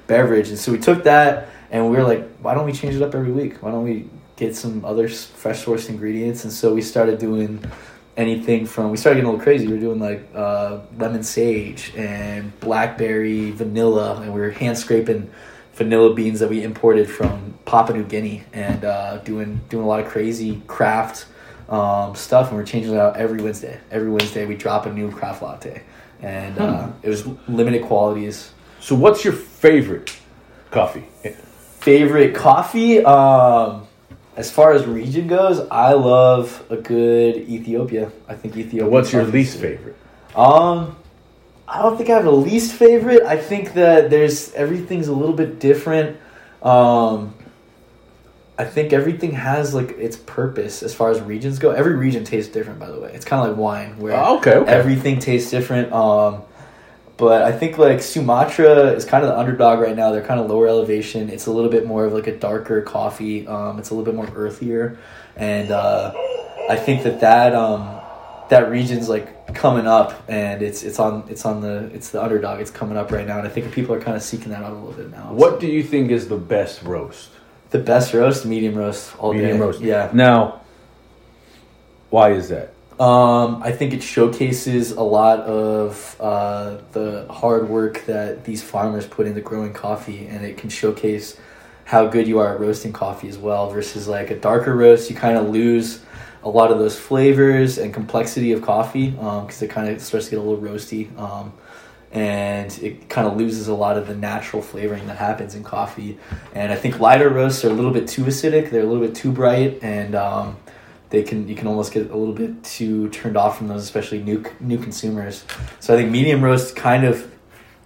[0.07, 0.49] beverage.
[0.49, 3.15] And so we took that and we were like, why don't we change it up
[3.15, 3.63] every week?
[3.63, 6.45] Why don't we get some other fresh sourced ingredients?
[6.45, 7.65] And so we started doing
[8.17, 9.67] anything from we started getting a little crazy.
[9.67, 15.31] We were doing like uh, lemon sage and blackberry vanilla, and we were hand scraping
[15.75, 20.01] vanilla beans that we imported from Papua New Guinea, and uh, doing doing a lot
[20.01, 21.27] of crazy craft
[21.69, 22.49] um, stuff.
[22.49, 23.81] And we're changing it out every Wednesday.
[23.91, 25.83] Every Wednesday we drop a new craft latte,
[26.23, 28.53] and uh, it was limited qualities.
[28.81, 30.17] So, what's your favorite
[30.71, 31.05] coffee?
[31.81, 33.05] Favorite coffee?
[33.05, 33.87] Um,
[34.37, 38.13] as far as region goes, I love a good Ethiopia.
[38.29, 38.89] I think Ethiopia.
[38.89, 39.97] What's your least favorite?
[40.35, 40.97] Um,
[41.67, 43.23] I don't think I have a least favorite.
[43.23, 46.19] I think that there's everything's a little bit different.
[46.63, 47.35] Um,
[48.59, 51.71] I think everything has like its purpose as far as regions go.
[51.73, 53.13] Every region tastes different, by the way.
[53.13, 54.71] It's kind of like wine, where Oh, okay, okay.
[54.71, 55.93] everything tastes different.
[55.93, 56.43] Um,
[57.19, 60.11] but I think like Sumatra is kind of the underdog right now.
[60.13, 61.29] They're kind of lower elevation.
[61.31, 63.47] It's a little bit more of like a darker coffee.
[63.47, 64.97] Um, it's a little bit more earthier,
[65.37, 66.13] and uh,
[66.71, 68.01] I think that that um,
[68.51, 72.61] that region's like coming up, and it's it's on it's on the it's the underdog.
[72.61, 74.73] It's coming up right now, and I think people are kind of seeking that out
[74.73, 75.33] a little bit now.
[75.33, 77.31] What So, do you think is the best roast?
[77.71, 78.45] The best roast?
[78.47, 79.61] Medium roast all Medium day.
[79.61, 79.81] roast.
[79.81, 80.11] Yeah.
[80.13, 80.61] Now,
[82.11, 82.73] why is that?
[83.01, 89.07] Um, I think it showcases a lot of uh, the hard work that these farmers
[89.07, 91.39] put into growing coffee, and it can showcase
[91.85, 93.69] how good you are at roasting coffee as well.
[93.71, 96.01] Versus like a darker roast, you kind of lose
[96.43, 100.31] a lot of those flavors and complexity of coffee because it kind of starts to
[100.31, 101.17] get a little roasty.
[101.19, 101.53] Um,
[102.17, 106.19] and it kind of loses a lot of the natural flavoring that happens in coffee.
[106.55, 109.15] And I think lighter roasts are a little bit too acidic; they're a little bit
[109.15, 110.57] too bright, and um,
[111.11, 114.23] they can you can almost get a little bit too turned off from those, especially
[114.23, 115.45] new new consumers.
[115.79, 117.31] So I think medium roast kind of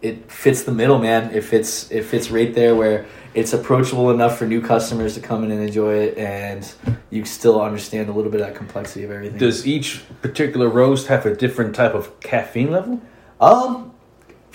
[0.00, 1.34] it fits the middle, man.
[1.34, 5.42] It fits it fits right there where it's approachable enough for new customers to come
[5.42, 6.72] in and enjoy it, and
[7.10, 9.38] you still understand a little bit of that complexity of everything.
[9.38, 13.00] Does each particular roast have a different type of caffeine level?
[13.40, 13.90] Um,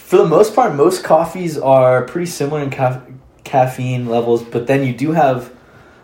[0.06, 3.02] for the most part, most coffees are pretty similar in ca-
[3.44, 5.52] caffeine levels, but then you do have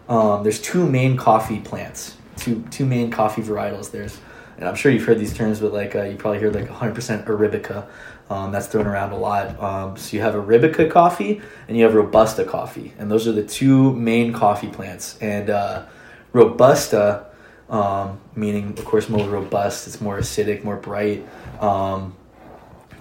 [0.09, 3.91] um, there's two main coffee plants, two two main coffee varietals.
[3.91, 4.17] There's,
[4.57, 7.25] and I'm sure you've heard these terms, but like uh, you probably hear like 100%
[7.27, 7.87] arabica.
[8.31, 9.61] Um, that's thrown around a lot.
[9.61, 13.43] Um, so you have arabica coffee and you have robusta coffee, and those are the
[13.43, 15.15] two main coffee plants.
[15.21, 15.85] And uh,
[16.33, 17.27] robusta,
[17.69, 21.23] um, meaning of course more robust, it's more acidic, more bright.
[21.59, 22.15] Um,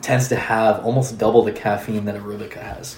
[0.02, 2.96] tends to have almost double the caffeine that Arabica has.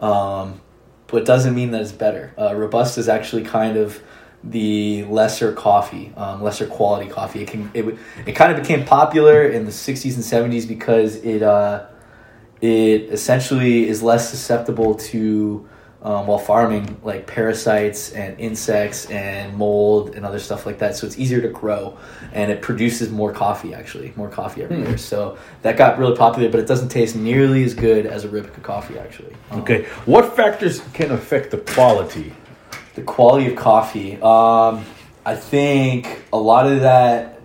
[0.00, 0.60] Um,
[1.06, 2.34] but doesn't mean that it's better.
[2.36, 2.54] Uh,
[2.98, 4.02] is actually kind of
[4.42, 7.42] the lesser coffee, um, lesser quality coffee.
[7.42, 11.42] It can it, it kind of became popular in the 60s and 70s because it
[11.42, 11.86] uh,
[12.60, 15.68] it essentially is less susceptible to
[16.04, 20.94] um, while farming like parasites and insects and mold and other stuff like that.
[20.96, 21.96] So it's easier to grow
[22.32, 24.98] and it produces more coffee actually more coffee every year.
[24.98, 28.98] So that got really popular but it doesn't taste nearly as good as arabica coffee
[28.98, 29.34] actually.
[29.50, 29.84] Um, Okay.
[30.04, 32.32] What factors can affect the quality?
[32.94, 34.20] the quality of coffee.
[34.22, 34.84] Um,
[35.26, 37.40] i think a lot of that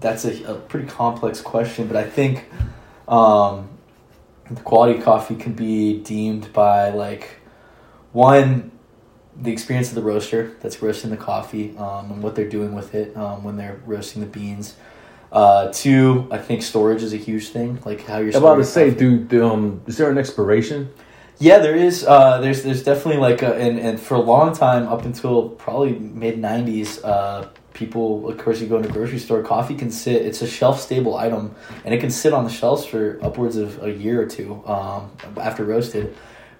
[0.00, 2.48] that's a, a pretty complex question but i think
[3.08, 3.68] um,
[4.50, 7.41] the quality of coffee can be deemed by like
[8.12, 8.70] one
[9.34, 12.94] the experience of the roaster that's roasting the coffee um, and what they're doing with
[12.94, 14.76] it um, when they're roasting the beans
[15.32, 18.64] uh, two i think storage is a huge thing like how you're I'm about to
[18.64, 19.18] say, coffee.
[19.18, 20.92] do um, is there an expiration?
[21.42, 22.04] Yeah, there is.
[22.04, 25.98] Uh, there's there's definitely like a, and and for a long time up until probably
[25.98, 30.22] mid '90s, uh, people of course you go into a grocery store, coffee can sit.
[30.22, 33.82] It's a shelf stable item, and it can sit on the shelves for upwards of
[33.82, 36.14] a year or two um, after roasted.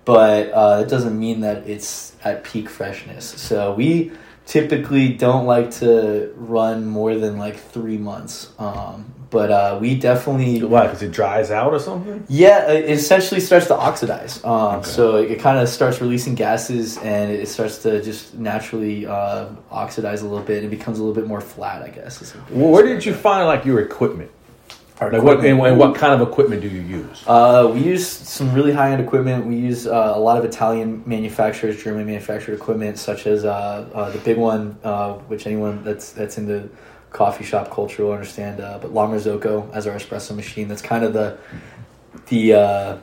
[0.05, 3.25] But uh, it doesn't mean that it's at peak freshness.
[3.25, 4.13] So we
[4.47, 8.53] typically don't like to run more than like three months.
[8.59, 10.83] Um, but uh, we definitely Why?
[10.87, 12.23] Because it dries out or something?
[12.29, 14.45] yeah, it essentially starts to oxidize.
[14.45, 14.89] Um, Okay.
[14.91, 20.21] So it, kind of starts releasing gases and it starts to just naturally uh, oxidize
[20.23, 20.65] a little bit.
[20.65, 22.21] and It becomes a little bit more flat, I guess.
[22.21, 24.31] is a good way Well, where did you find like your equipment?
[25.01, 27.25] Like what and, and what kind of equipment do you use?
[27.27, 29.47] Uh, we use some really high end equipment.
[29.47, 34.11] We use uh, a lot of Italian manufacturers, German manufactured equipment, such as uh, uh,
[34.11, 36.71] the big one, uh, which anyone that's that's into
[37.11, 38.61] coffee shop culture will understand.
[38.61, 40.69] Uh, but La Marzocco as our espresso machine.
[40.69, 41.39] That's kind of the
[42.29, 42.99] the uh,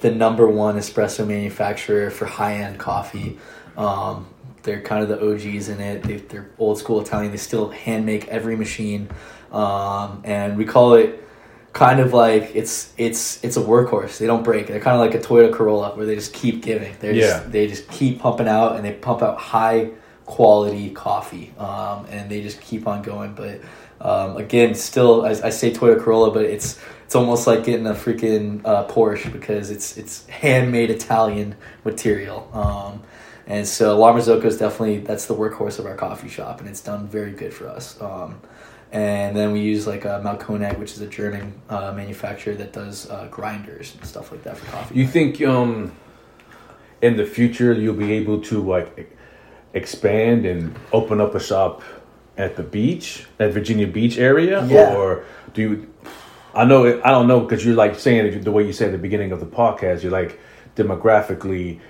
[0.00, 3.38] the number one espresso manufacturer for high end coffee.
[3.76, 4.26] Um,
[4.62, 6.02] they're kind of the OGs in it.
[6.02, 7.32] They, they're old school Italian.
[7.32, 9.08] They still hand make every machine,
[9.52, 11.18] um, and we call it
[11.72, 14.18] kind of like it's it's it's a workhorse.
[14.18, 14.66] They don't break.
[14.66, 16.94] They're kind of like a Toyota Corolla where they just keep giving.
[17.00, 17.20] They Yeah.
[17.38, 19.90] just they just keep pumping out and they pump out high
[20.26, 23.34] quality coffee, um, and they just keep on going.
[23.34, 23.60] But
[24.00, 27.92] um, again, still I, I say Toyota Corolla, but it's it's almost like getting a
[27.94, 32.48] freaking uh, Porsche because it's it's handmade Italian material.
[32.52, 33.02] Um,
[33.46, 36.80] and so La Marzocco is definitely that's the workhorse of our coffee shop, and it's
[36.80, 38.00] done very good for us.
[38.00, 38.40] Um,
[38.92, 43.08] and then we use like uh, Mahlkönig, which is a German uh, manufacturer that does
[43.10, 44.94] uh, grinders and stuff like that for coffee.
[44.94, 45.92] You think um
[47.00, 49.16] in the future you'll be able to like
[49.74, 51.82] expand and open up a shop
[52.36, 54.94] at the beach, at Virginia Beach area, Yeah.
[54.94, 55.24] or
[55.54, 55.94] do you?
[56.54, 58.98] I know I don't know because you're like saying the way you said at the
[58.98, 60.02] beginning of the podcast.
[60.02, 60.38] You're like
[60.76, 61.80] demographically.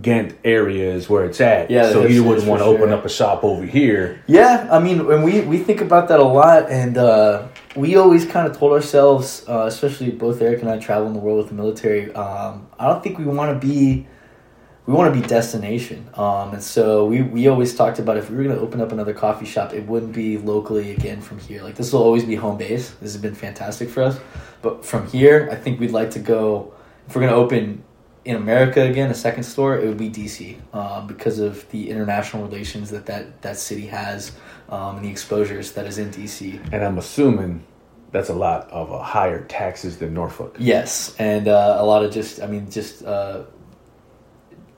[0.00, 1.68] Ghent area is where it's at.
[1.68, 4.22] Yeah, so you wouldn't want to open up a shop over here.
[4.28, 8.24] Yeah, I mean, and we we think about that a lot, and uh, we always
[8.24, 11.48] kind of told ourselves, uh, especially both Eric and I travel in the world with
[11.48, 12.14] the military.
[12.14, 14.06] Um, I don't think we want to be,
[14.86, 16.08] we want to be destination.
[16.14, 18.92] Um, and so we we always talked about if we were going to open up
[18.92, 21.64] another coffee shop, it wouldn't be locally again from here.
[21.64, 22.90] Like this will always be home base.
[23.00, 24.20] This has been fantastic for us,
[24.62, 26.74] but from here, I think we'd like to go.
[27.08, 27.82] If we're going to open
[28.24, 32.44] in America again, a second store, it would be DC um, because of the international
[32.44, 34.32] relations that that, that city has
[34.68, 36.60] um, and the exposures that is in DC.
[36.72, 37.64] And I'm assuming
[38.12, 40.56] that's a lot of uh, higher taxes than Norfolk.
[40.58, 43.44] Yes, and uh, a lot of just, I mean, just uh,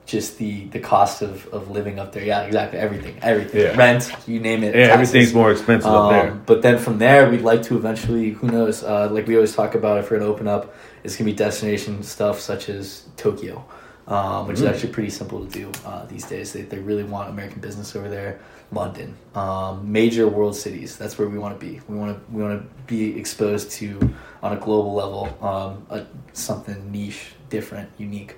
[0.06, 2.24] just the the cost of, of living up there.
[2.24, 2.78] Yeah, exactly.
[2.78, 3.76] Everything, everything, Yeah.
[3.76, 4.74] rent, you name it.
[4.74, 5.08] Yeah, taxes.
[5.08, 6.30] everything's more expensive up there.
[6.32, 9.54] Um, but then from there, we'd like to eventually, who knows, uh, like we always
[9.54, 13.04] talk about if we're to open up, it's going to be destination stuff such as
[13.16, 13.64] Tokyo,
[14.08, 14.70] um, which is Mm.
[14.70, 16.52] actually pretty simple to do uh, these days.
[16.52, 18.40] They, they really want American business over there.
[18.72, 20.96] London, um, major world cities.
[20.96, 21.80] That's where we want to be.
[21.88, 23.98] We want to we want to be exposed to
[24.42, 28.34] on a global level, um, a, something niche, different, unique.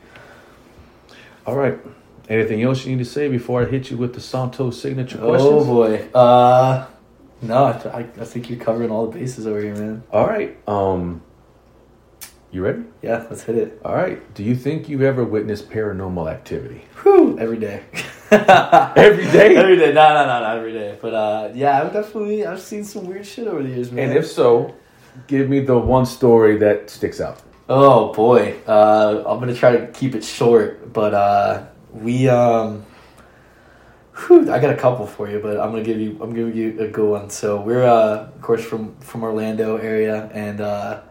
[1.46, 1.78] All right.
[2.28, 5.64] Anything else you need to say before I hit you with the Santos signature Oh
[5.64, 6.86] boy, uh,
[7.42, 10.02] no, I, I think you're covering all the bases over here, man.
[10.10, 10.56] All right.
[10.66, 11.22] Um,
[12.50, 12.84] you ready?
[13.02, 13.80] Yeah, let's hit it.
[13.84, 14.32] All right.
[14.34, 16.84] Do you think you've ever witnessed paranormal activity?
[17.02, 17.82] Whew, every day.
[18.30, 19.54] Every day?
[19.56, 19.92] Every day.
[19.92, 20.98] No, no, no, not every day.
[21.00, 24.08] But uh, yeah, I've definitely I've seen some weird shit over the years, man.
[24.08, 24.74] And if so,
[25.28, 27.42] give me the one story that sticks out.
[27.68, 30.92] Oh boy, uh, I'm gonna try to keep it short.
[30.92, 32.84] But uh, we um,
[34.16, 36.80] whew, I got a couple for you, but I'm gonna give you I'm giving you
[36.80, 37.30] a good one.
[37.30, 41.02] So we're uh, of course from from Orlando area, and uh,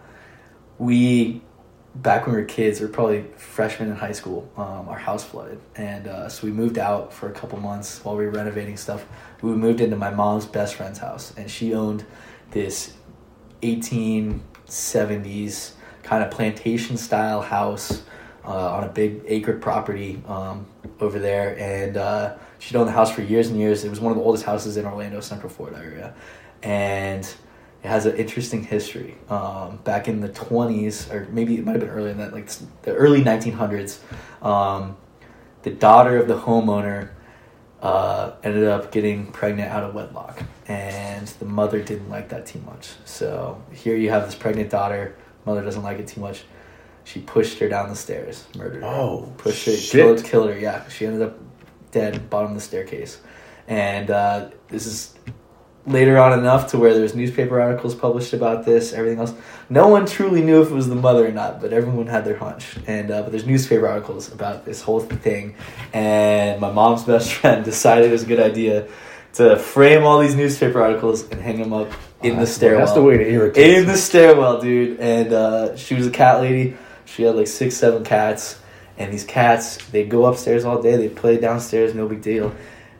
[0.77, 1.41] we
[1.95, 4.49] back when we were kids, we were probably freshmen in high school.
[4.57, 8.15] Um, our house flooded, and uh, so we moved out for a couple months while
[8.15, 9.05] we were renovating stuff.
[9.41, 12.05] We moved into my mom's best friend's house, and she owned
[12.51, 12.93] this
[13.61, 18.03] 1870s kind of plantation style house
[18.45, 20.65] uh, on a big acre property um,
[20.99, 23.83] over there, and uh, she'd owned the house for years and years.
[23.83, 26.13] It was one of the oldest houses in Orlando, Central Florida area,
[26.61, 27.23] and
[27.83, 29.17] it has an interesting history.
[29.29, 32.49] Um, back in the 20s, or maybe it might have been earlier than that, like
[32.83, 33.99] the early 1900s,
[34.45, 34.97] um,
[35.63, 37.09] the daughter of the homeowner
[37.81, 42.59] uh, ended up getting pregnant out of wedlock, and the mother didn't like that too
[42.59, 42.91] much.
[43.05, 45.15] So here you have this pregnant daughter.
[45.45, 46.43] Mother doesn't like it too much.
[47.05, 48.87] She pushed her down the stairs, murdered her.
[48.87, 49.91] Oh, pushed her, shit.
[49.91, 50.57] killed, killed her.
[50.57, 51.37] Yeah, she ended up
[51.91, 53.19] dead, bottom of the staircase.
[53.67, 55.13] And uh, this is
[55.85, 59.33] later on enough to where there's newspaper articles published about this, everything else.
[59.69, 62.37] No one truly knew if it was the mother or not, but everyone had their
[62.37, 62.77] hunch.
[62.87, 65.55] And uh, but there's newspaper articles about this whole thing,
[65.93, 68.87] and my mom's best friend decided it was a good idea
[69.33, 71.91] to frame all these newspaper articles and hang them up
[72.23, 72.79] in the stairwell.
[72.79, 73.77] That's the way to irritate.
[73.77, 74.99] In the stairwell, dude.
[74.99, 76.77] And uh, she was a cat lady.
[77.05, 78.59] She had like six, seven cats.
[78.97, 80.95] And these cats, they'd go upstairs all day.
[80.97, 82.53] They'd play downstairs, no big deal.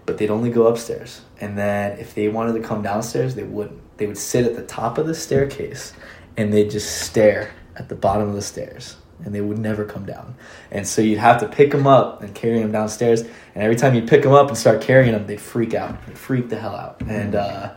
[0.06, 1.22] but they'd only go upstairs.
[1.40, 3.80] And then if they wanted to come downstairs, they wouldn't.
[3.98, 5.94] They would sit at the top of the staircase
[6.36, 10.06] and they'd just stare at the bottom of the stairs and they would never come
[10.06, 10.36] down.
[10.72, 13.22] And so you'd have to pick them up and carry them downstairs.
[13.22, 16.06] And every time you pick them up and start carrying them, they'd freak out.
[16.08, 17.02] They'd freak the hell out.
[17.08, 17.74] And uh,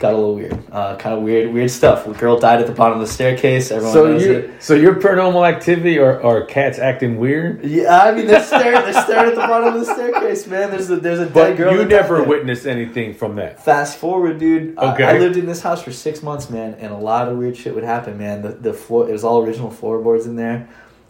[0.00, 0.58] got a little weird.
[0.72, 2.06] Uh, kind of weird, weird stuff.
[2.06, 3.70] A girl died at the bottom of the staircase.
[3.70, 4.62] Everyone So knows you, it.
[4.62, 7.62] so your paranormal activity or, or cats acting weird?
[7.64, 8.82] Yeah, I mean they're staring.
[8.90, 10.70] They're staring at the bottom of the staircase, man.
[10.70, 11.74] There's a there's a dead But girl.
[11.76, 13.62] you never witnessed anything from that.
[13.64, 14.76] Fast forward, dude.
[14.78, 15.04] I- Okay.
[15.04, 17.74] I, lived in this house for six months, man, and a lot of weird shit
[17.76, 18.42] would happen, man.
[18.42, 20.68] The the floor it was all original floorboards in there.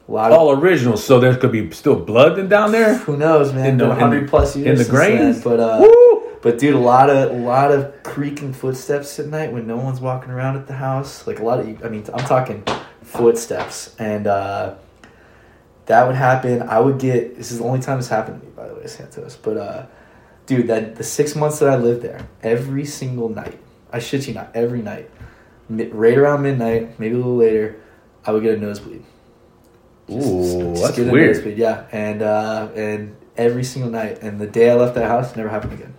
[0.09, 2.95] A lot of All original, so there could be still blood in down there.
[2.99, 3.67] who knows, man.
[3.67, 5.41] In the- hundred plus years in the grains?
[5.45, 6.00] but uh, Woo!
[6.43, 10.01] But dude, a lot of a lot of creaking footsteps at night when no one's
[10.01, 11.27] walking around at the house.
[11.27, 12.65] Like a lot of, I mean, I'm talking
[13.03, 14.75] footsteps, and uh,
[15.87, 16.63] that would happen.
[16.63, 17.37] I would get.
[17.37, 19.37] This is the only time this happened to me, by the way, Santos.
[19.37, 19.87] But uh,
[20.47, 23.59] dude, that the six months that I lived there, every single night,
[23.93, 25.11] I shit you not, every night,
[25.69, 27.81] right around midnight, maybe a little later,
[28.25, 29.05] I would get a nosebleed.
[30.11, 31.37] Ooh, that's get a weird.
[31.37, 35.33] nosebleed, yeah, and uh, and every single night, and the day I left that house,
[35.33, 35.95] it never happened again.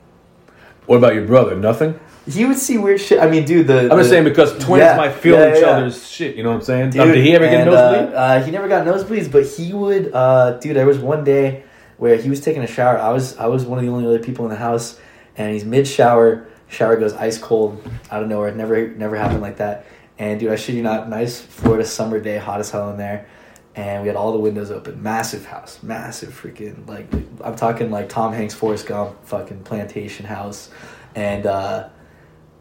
[0.92, 1.56] What about your brother?
[1.56, 1.98] Nothing.
[2.30, 3.18] He would see weird shit.
[3.22, 5.62] I mean, dude, the I'm the- just saying because twins Yeah, might feel yeah, each
[5.62, 5.70] yeah.
[5.70, 6.36] other's shit.
[6.36, 6.90] You know what I'm saying?
[6.90, 8.14] Dude, Um, did he ever get and, nosebleed?
[8.14, 10.12] Uh, uh, he never got nosebleeds, but he would.
[10.14, 11.64] Uh, dude, there was one day
[11.96, 13.00] where he was taking a shower.
[13.00, 15.00] I was I was one of the only other people in the house,
[15.38, 16.46] and he's mid shower.
[16.68, 17.82] Shower goes ice cold
[18.12, 18.50] out of nowhere.
[18.50, 19.86] It never never happened like that.
[20.20, 23.28] And dude, I shit you not, nice Florida summer day, hot as hell in there.
[23.74, 25.02] And we had all the windows open.
[25.02, 27.08] Massive house, massive freaking like
[27.42, 30.70] I'm talking like Tom Hanks, Forrest Gump, fucking plantation house.
[31.16, 31.88] And uh,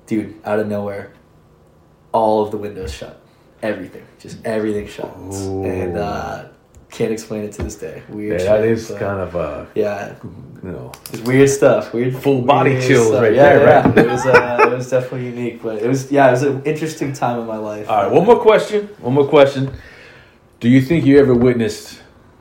[0.06, 1.12] dude, out of nowhere,
[2.12, 3.20] all of the windows shut.
[3.62, 5.14] Everything, just everything shut.
[5.18, 5.64] Ooh.
[5.64, 6.46] And uh,
[6.90, 8.02] can't explain it to this day.
[8.08, 8.40] Yeah, Weird.
[8.40, 10.14] that shit, is but- kind of uh, yeah,
[10.62, 10.92] you know.
[11.12, 11.92] it's weird stuff.
[11.92, 13.22] Weird Full body weird chills stuff.
[13.22, 13.86] right yeah, there, yeah.
[13.88, 13.98] right?
[13.98, 17.12] it was uh, it was definitely unique, but it was yeah, it was an interesting
[17.12, 17.88] time in my life.
[17.90, 18.86] All right, one more question.
[19.00, 19.72] One more question.
[20.61, 22.00] Do you think you ever witnessed,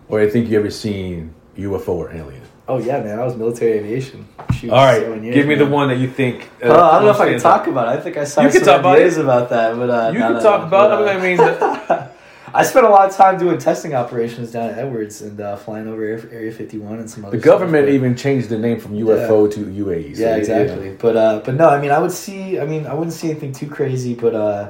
[0.09, 2.41] or you think you ever seen UFO or alien?
[2.67, 4.27] Oh yeah, man, I was military aviation.
[4.53, 6.43] Shoot, All right, years, give me the one that you think.
[6.61, 7.67] Uh, Oh, I don't know if I can talk out.
[7.69, 7.99] about it.
[7.99, 9.23] I think I saw You can some talk about ideas it.
[9.23, 11.01] about that, but uh, You can talk about.
[11.01, 11.07] it.
[11.07, 12.09] I mean, the-
[12.53, 15.87] I spent a lot of time doing testing operations down at Edwards and uh, flying
[15.87, 18.93] over Area- Area 51 and some other the government stuff, even changed the name from
[18.93, 20.15] UFO to UAP.
[20.17, 20.95] so yeah, exactly.
[20.99, 22.59] But uh, but no, I mean, I would see.
[22.59, 24.69] I mean, I wouldn't see anything too crazy, but uh,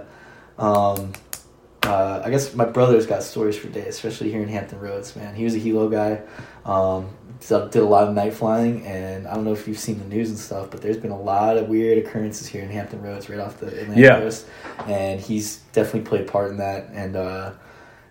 [0.58, 1.14] um,
[1.84, 5.16] uh, I guess my brother's got stories for days, especially here in Hampton Roads.
[5.16, 6.22] Man, he was a helo guy.
[6.70, 7.10] Um,
[7.42, 10.06] so did a lot of night flying, and I don't know if you've seen the
[10.06, 13.30] news and stuff, but there's been a lot of weird occurrences here in Hampton Roads,
[13.30, 14.20] right off the Atlantic Yeah.
[14.20, 14.46] coast,
[14.88, 16.90] and he's definitely played part in that.
[16.94, 17.52] And uh,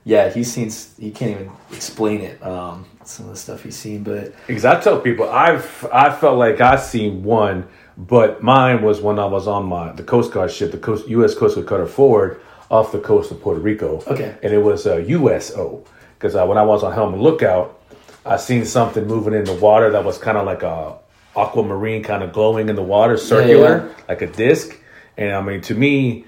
[0.05, 0.71] yeah, he's seen.
[0.99, 2.43] He can't even explain it.
[2.43, 6.39] Um, some of the stuff he's seen, but Because I tell people, I've I felt
[6.39, 10.51] like I seen one, but mine was when I was on my the Coast Guard
[10.51, 11.35] ship, the Coast U.S.
[11.35, 12.41] Coast Guard Cutter Forward,
[12.71, 14.03] off the coast of Puerto Rico.
[14.07, 14.37] Okay.
[14.43, 15.85] and it was a USO.
[16.19, 17.81] Because uh, when I was on Helmet Lookout,
[18.27, 20.97] I seen something moving in the water that was kind of like a
[21.37, 24.05] aquamarine, kind of glowing in the water, circular, yeah.
[24.09, 24.77] like a disc.
[25.17, 26.25] And I mean, to me,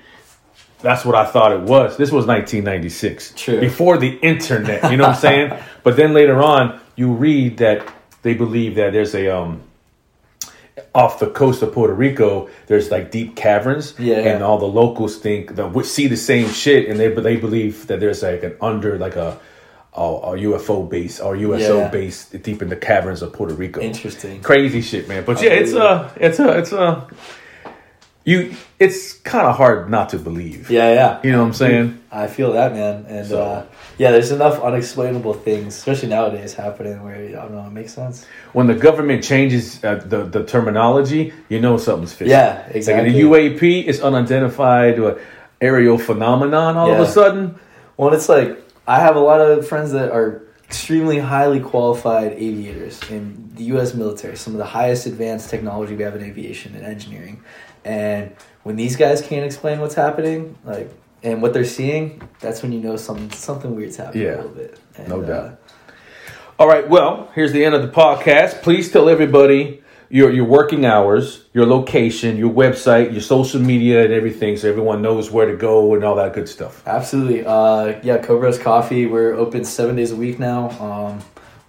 [0.80, 1.96] that's what I thought it was.
[1.96, 3.60] This was 1996, True.
[3.60, 4.90] before the internet.
[4.90, 5.52] You know what I'm saying?
[5.82, 9.62] But then later on, you read that they believe that there's a um
[10.94, 14.16] off the coast of Puerto Rico, there's like deep caverns, Yeah.
[14.18, 17.36] and all the locals think that we see the same shit, and they but they
[17.36, 19.38] believe that there's like an under like a
[19.92, 21.88] a, a UFO base or USO Yeah.
[21.88, 23.80] base deep in the caverns of Puerto Rico.
[23.80, 24.40] interesting.
[24.40, 25.24] Crazy shit, man.
[25.24, 27.06] But yeah, it's uh it's a it's a
[28.24, 30.70] you it's kind of hard not to believe.
[30.70, 31.20] Yeah, yeah.
[31.22, 32.00] You know what I'm saying?
[32.12, 33.06] I feel that, man.
[33.08, 33.64] And So- uh,
[33.98, 38.26] yeah, there's enough unexplainable things, especially nowadays, happening where I don't know, it makes sense.
[38.52, 42.30] When the government changes uh, the the terminology, you know something's fishy.
[42.30, 43.12] Yeah, Like exactly.
[43.12, 45.14] the UAP is unidentified uh,
[45.60, 46.76] aerial phenomenon.
[46.76, 47.56] All of a sudden,
[47.96, 48.56] Well, it's like
[48.86, 53.92] I have a lot of friends that are extremely highly qualified aviators in the U.S.
[53.94, 54.36] military.
[54.36, 57.42] Some of the highest advanced technology we have in aviation and engineering.
[57.84, 62.72] And when these guys can't explain what's happening, like and what they're seeing, that's when
[62.72, 64.78] you know something something weird's happening Yeah, a little bit.
[64.96, 65.60] And, no uh, doubt.
[66.58, 68.62] All right, well, here's the end of the podcast.
[68.62, 74.12] Please tell everybody your your working hours, your location, your website, your social media, and
[74.12, 76.82] everything, so everyone knows where to go and all that good stuff.
[76.86, 77.46] Absolutely.
[77.46, 79.06] Uh, yeah, Cobros Coffee.
[79.06, 80.70] We're open seven days a week now.
[80.80, 81.20] Um,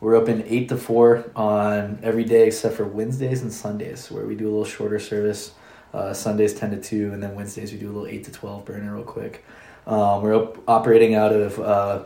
[0.01, 4.35] we're open eight to four on every day except for Wednesdays and Sundays, where we
[4.35, 5.51] do a little shorter service.
[5.93, 8.63] Uh, Sundays ten to two, and then Wednesdays we do a little eight to twelve
[8.65, 9.43] burner real quick.
[9.85, 12.03] Um, we're op- operating out of uh,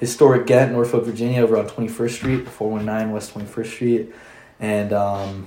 [0.00, 3.72] historic Ghent, Norfolk, Virginia, over on Twenty First Street, four one nine West Twenty First
[3.72, 4.14] Street,
[4.60, 5.46] and um,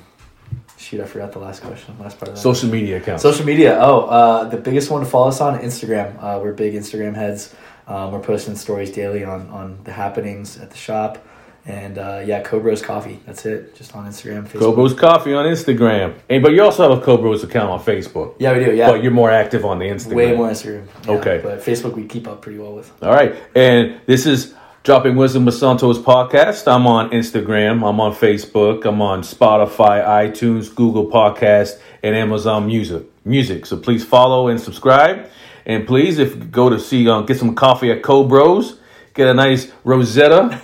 [0.78, 1.98] shoot, I forgot the last question.
[2.00, 2.42] Last part of that.
[2.42, 3.24] Social media accounts.
[3.24, 3.78] Social media.
[3.80, 6.22] Oh, uh, the biggest one to follow us on Instagram.
[6.22, 7.56] Uh, we're big Instagram heads.
[7.88, 11.26] Um, we're posting stories daily on on the happenings at the shop,
[11.66, 13.20] and uh, yeah, Cobros Coffee.
[13.26, 13.76] That's it.
[13.76, 14.76] Just on Instagram, Facebook.
[14.76, 16.16] Cobros Coffee on Instagram.
[16.30, 18.36] And but you also have a Cobros account on Facebook.
[18.40, 18.74] Yeah, we do.
[18.76, 20.16] Yeah, But you're more active on the Instagram.
[20.16, 20.88] way more Instagram.
[21.06, 21.40] Yeah, Okay.
[21.44, 22.92] but Facebook we keep up pretty well with.
[23.04, 23.36] All right.
[23.56, 24.54] And this is
[24.84, 26.68] Dropping Wisdom with Santos podcast.
[26.68, 27.88] I'm on Instagram.
[27.88, 28.84] I'm on Facebook.
[28.86, 33.04] I'm on Spotify, iTunes, Google Podcast, and Amazon Music.
[33.24, 33.68] Music.
[33.68, 35.30] So please follow and subscribe.
[35.68, 38.80] And please, if you go to see, um, get some coffee at Cobros,
[39.14, 40.60] get a nice Rosetta.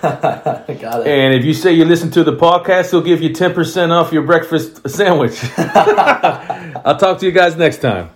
[0.80, 1.06] Got it.
[1.06, 4.22] and if you say you listen to the podcast, they'll give you 10% off your
[4.22, 5.38] breakfast sandwich.
[5.58, 8.10] I'll talk to you guys next time.